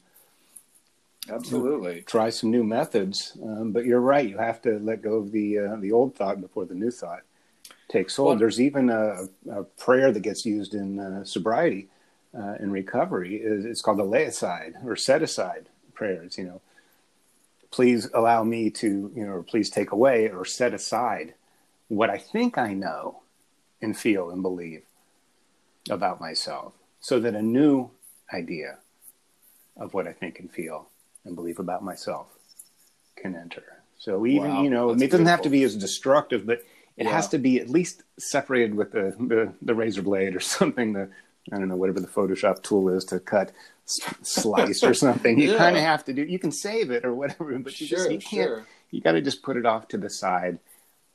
[1.29, 3.37] absolutely try some new methods.
[3.41, 6.41] Um, but you're right; you have to let go of the uh, the old thought
[6.41, 7.21] before the new thought
[7.87, 8.27] takes hold.
[8.27, 11.87] Well, There's even a, a, prayer that gets used in uh, sobriety
[12.37, 16.37] uh, in recovery is it's called the lay aside or set aside prayers.
[16.37, 16.61] You know,
[17.71, 21.33] please allow me to, you know, or please take away or set aside
[21.87, 23.21] what I think I know
[23.81, 24.83] and feel and believe
[25.89, 27.91] about myself, so that a new
[28.33, 28.77] idea
[29.75, 30.87] of what I think and feel
[31.25, 32.27] and believe about myself
[33.15, 33.63] can enter.
[33.97, 35.27] So even wow, you know, it doesn't beautiful.
[35.27, 36.63] have to be as destructive, but
[36.97, 37.11] it yeah.
[37.11, 41.09] has to be at least separated with the, the, the razor blade or something to
[41.51, 43.51] I don't know whatever the Photoshop tool is to cut
[43.85, 45.39] slice or something.
[45.39, 45.57] You yeah.
[45.57, 46.23] kind of have to do.
[46.23, 48.49] You can save it or whatever, but you sure, just you can't.
[48.49, 48.67] Sure.
[48.91, 50.59] You got to just put it off to the side,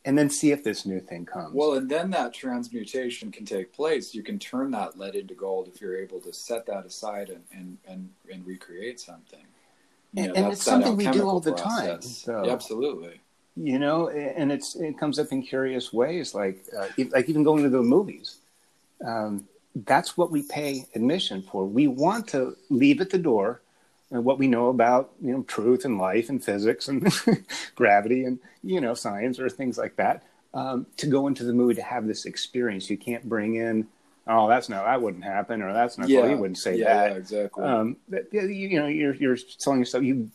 [0.05, 1.55] and then see if this new thing comes.
[1.55, 4.15] Well, and then that transmutation can take place.
[4.15, 7.45] You can turn that lead into gold if you're able to set that aside and
[7.53, 9.47] and and, and recreate something.
[10.13, 11.87] You and, know, and it's something we do all the process.
[11.87, 12.03] time.
[12.03, 12.45] So.
[12.45, 13.21] Yeah, absolutely
[13.61, 17.63] you know and it's it comes up in curious ways like uh, like even going
[17.65, 18.37] to the movies
[19.05, 19.49] um,
[19.85, 21.67] that's what we pay admission for.
[21.67, 23.61] We want to leave at the door
[24.11, 27.13] and what we know about you know truth and life and physics and
[27.75, 30.23] gravity and you know science or things like that
[30.55, 32.89] um, to go into the movie to have this experience.
[32.89, 33.87] You can't bring in
[34.27, 36.21] oh that's no that wouldn't happen or that's not yeah.
[36.21, 37.65] well, you wouldn't say yeah, that yeah, exactly.
[37.65, 37.97] Um,
[38.33, 40.31] you, you know you're you're telling yourself you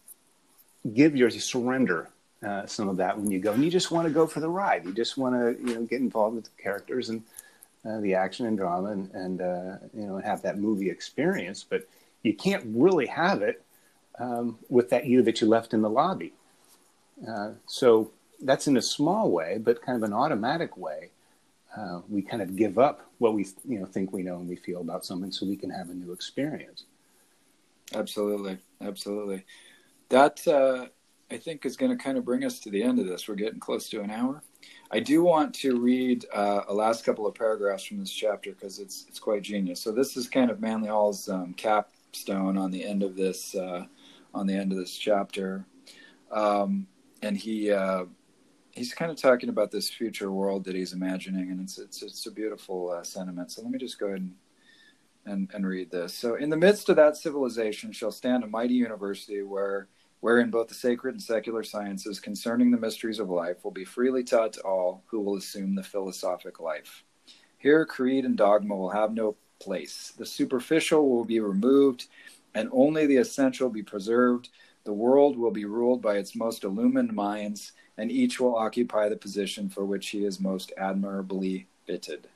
[0.94, 2.10] give your you surrender
[2.46, 4.50] uh, some of that when you go and you just want to go for the
[4.50, 4.86] ride.
[4.86, 7.24] You just want to you know get involved with the characters and
[7.86, 11.88] uh, the action and drama and, and uh, you know have that movie experience but
[12.22, 13.64] you can't really have it
[14.20, 16.34] um, with that you that you left in the lobby.
[17.28, 18.12] Uh, so
[18.42, 21.10] that's in a small way but kind of an automatic way
[21.76, 24.56] uh, we kind of give up what we you know think we know and we
[24.56, 26.86] feel about something so we can have a new experience.
[27.94, 28.58] Absolutely.
[28.82, 29.44] Absolutely.
[30.10, 30.88] That uh,
[31.32, 33.28] i think is going to kind of bring us to the end of this.
[33.28, 34.42] We're getting close to an hour
[34.94, 38.78] I do want to read uh, a last couple of paragraphs from this chapter because
[38.78, 39.82] it's it's quite genius.
[39.82, 43.86] So this is kind of Manly Hall's um, capstone on the end of this uh,
[44.36, 45.66] on the end of this chapter,
[46.32, 46.86] um,
[47.24, 48.06] and he uh,
[48.70, 52.28] he's kind of talking about this future world that he's imagining, and it's it's it's
[52.28, 53.52] a beautiful uh, sentiment.
[53.52, 54.36] So let me just go ahead and,
[55.26, 56.14] and and read this.
[56.14, 59.88] So in the midst of that civilization shall stand a mighty university where
[60.24, 64.24] wherein both the sacred and secular sciences concerning the mysteries of life will be freely
[64.24, 67.04] taught to all who will assume the philosophic life.
[67.58, 70.14] Here, creed and dogma will have no place.
[70.18, 72.08] The superficial will be removed,
[72.56, 74.48] and only the essential be preserved.
[74.86, 79.18] The world will be ruled by its most illumined minds, and each will occupy the
[79.18, 82.30] position for which he is most admirably fitted.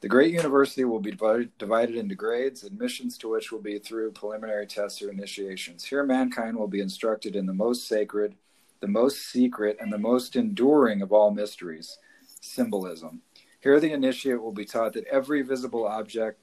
[0.00, 1.16] The great university will be
[1.58, 5.84] divided into grades, admissions to which will be through preliminary tests or initiations.
[5.84, 8.34] Here, mankind will be instructed in the most sacred,
[8.80, 11.98] the most secret, and the most enduring of all mysteries
[12.40, 13.22] symbolism.
[13.60, 16.38] Here, the initiate will be taught that every visible object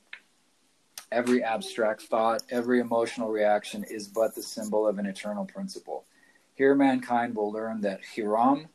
[1.13, 6.05] every abstract thought, every emotional reaction is but the symbol of an eternal principle.
[6.55, 8.67] Here, mankind will learn that Hiram,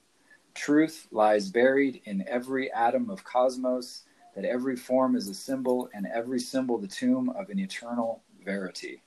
[0.54, 4.04] truth, lies buried in every atom of cosmos,
[4.38, 9.02] that every form is a symbol, and every symbol the tomb of an eternal verity.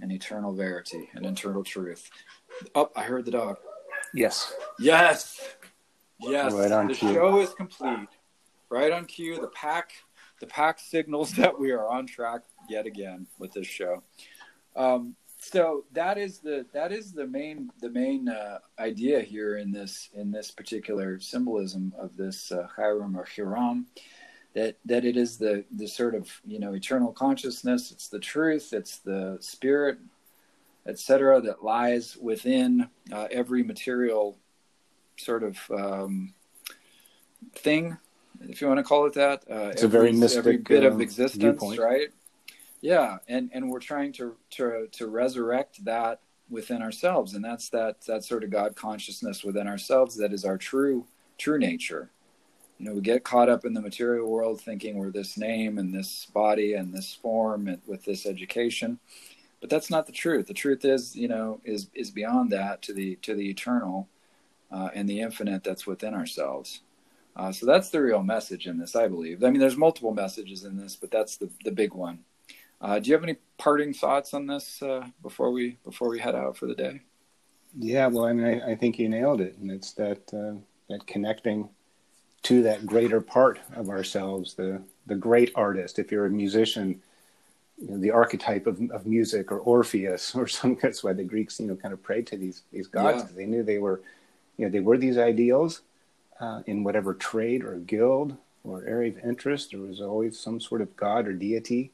[0.00, 2.10] An eternal verity, an eternal truth.
[2.74, 3.58] Oh, I heard the dog.
[4.12, 4.52] Yes.
[4.80, 5.40] Yes.
[6.18, 6.52] Yes.
[6.52, 7.14] Right on the cue.
[7.14, 8.08] show is complete.
[8.70, 9.40] Right on cue.
[9.40, 9.92] The pack
[10.40, 14.02] the pack signals that we are on track yet again with this show.
[14.74, 19.70] Um, so that is the that is the main the main uh, idea here in
[19.70, 23.86] this in this particular symbolism of this uh, Hiram or Hiram
[24.54, 27.90] that that it is the the sort of you know eternal consciousness.
[27.90, 28.72] It's the truth.
[28.72, 29.98] It's the spirit
[30.86, 34.38] etc that lies within uh, every material
[35.18, 36.32] sort of um,
[37.54, 37.96] thing
[38.48, 39.44] if you want to call it that.
[39.50, 41.78] Uh, It's a very mystic, every bit of um, existence viewpoint.
[41.78, 42.08] right?
[42.80, 48.00] Yeah and and we're trying to to to resurrect that within ourselves and that's that
[48.06, 52.10] that sort of god consciousness within ourselves that is our true true nature
[52.80, 55.94] you know we get caught up in the material world thinking we're this name and
[55.94, 58.98] this body and this form and with this education.
[59.60, 60.46] But that's not the truth.
[60.46, 64.08] The truth is you know is is beyond that to the to the eternal
[64.72, 66.80] uh, and the infinite that's within ourselves.
[67.36, 69.44] Uh, so that's the real message in this i believe.
[69.44, 72.20] I mean there's multiple messages in this but that's the the big one.
[72.80, 76.34] Uh, do you have any parting thoughts on this uh, before we before we head
[76.34, 77.02] out for the day?
[77.78, 80.58] Yeah, well, I mean, I, I think you nailed it, and it's that uh,
[80.88, 81.68] that connecting
[82.44, 85.98] to that greater part of ourselves, the the great artist.
[85.98, 87.00] If you're a musician,
[87.80, 90.76] you know, the archetype of, of music, or Orpheus, or some.
[90.80, 93.22] That's why the Greeks, you know, kind of prayed to these these gods Yeah.
[93.22, 94.00] because they knew they were,
[94.56, 95.82] you know, they were these ideals
[96.40, 99.70] uh, in whatever trade or guild or area of interest.
[99.72, 101.90] There was always some sort of god or deity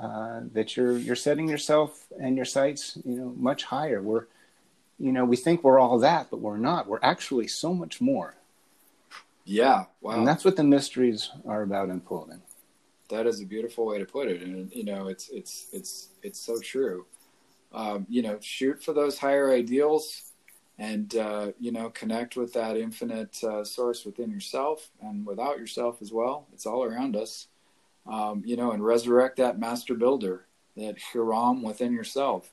[0.00, 4.02] uh, that you're you're setting yourself and your sights, you know, much higher.
[4.02, 4.26] We're
[4.98, 6.86] you know, we think we're all that, but we're not.
[6.86, 8.34] We're actually so much more.
[9.50, 10.12] Yeah wow.
[10.12, 12.40] And that's what the mysteries are about unfolding.
[13.08, 14.42] that is a beautiful way to put it.
[14.42, 17.06] And you know it's it's it's it's so true.
[17.72, 20.32] Um, you know shoot for those higher ideals
[20.78, 26.00] and uh, you know connect with that infinite uh, source within yourself and without yourself
[26.00, 26.46] as well.
[26.52, 27.48] It's all around us.
[28.06, 30.46] Um, you know and resurrect that master builder
[30.76, 32.48] that hiram within yourself.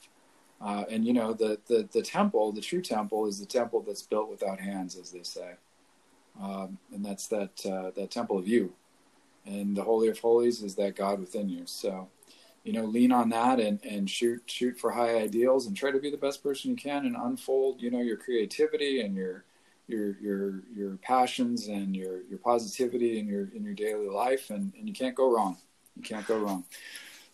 [0.59, 4.01] Uh, and you know the, the the temple the true temple is the temple that's
[4.01, 5.53] built without hands as they say
[6.41, 8.73] um, and that's that uh, that temple of you.
[9.45, 11.63] And the holy of holies is that god within you.
[11.65, 12.09] So
[12.63, 15.99] you know lean on that and and shoot shoot for high ideals and try to
[15.99, 19.45] be the best person you can and unfold you know your creativity and your
[19.87, 24.49] your your your passions and your your positivity in your in your daily life.
[24.49, 25.57] And and you can't go wrong.
[25.95, 26.65] You can't go wrong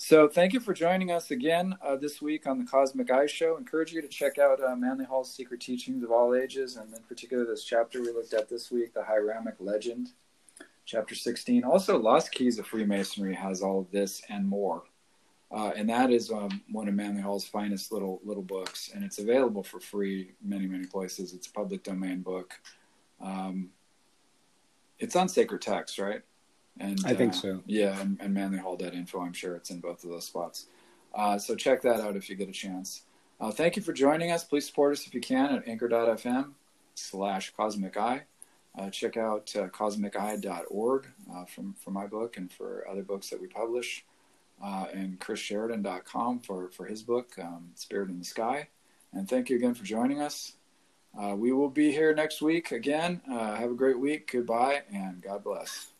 [0.03, 3.55] so thank you for joining us again uh, this week on the cosmic eye show
[3.55, 7.01] encourage you to check out uh, manly hall's secret teachings of all ages and in
[7.03, 10.09] particular this chapter we looked at this week the hiramic legend
[10.83, 14.83] chapter 16 also lost keys of freemasonry has all of this and more
[15.53, 19.19] uh, and that is um, one of Manly Hall's finest little little books, and it's
[19.19, 21.31] available for free many many places.
[21.31, 22.55] It's a public domain book.
[23.21, 23.69] Um,
[24.97, 26.23] it's on Sacred Text, right?
[26.79, 27.63] And I think uh, so.
[27.65, 29.21] Yeah, and, and info.
[29.21, 30.67] I'm sure it's in both of those spots.
[31.13, 33.03] Uh, so check that out if you get a chance.
[33.39, 34.43] Uh, thank you for joining us.
[34.43, 36.51] Please support us if you can at anchor.fm
[36.95, 38.23] slash cosmic eye.
[38.77, 43.39] Uh, check out uh, cosmiceye.org uh, from, for my book and for other books that
[43.39, 44.03] we publish
[44.63, 48.67] uh, and chrissheridan.com for, for his book, um, Spirit in the Sky.
[49.11, 50.53] And thank you again for joining us.
[51.19, 53.21] Uh, we will be here next week again.
[53.29, 54.31] Uh, have a great week.
[54.31, 55.92] Goodbye and God bless.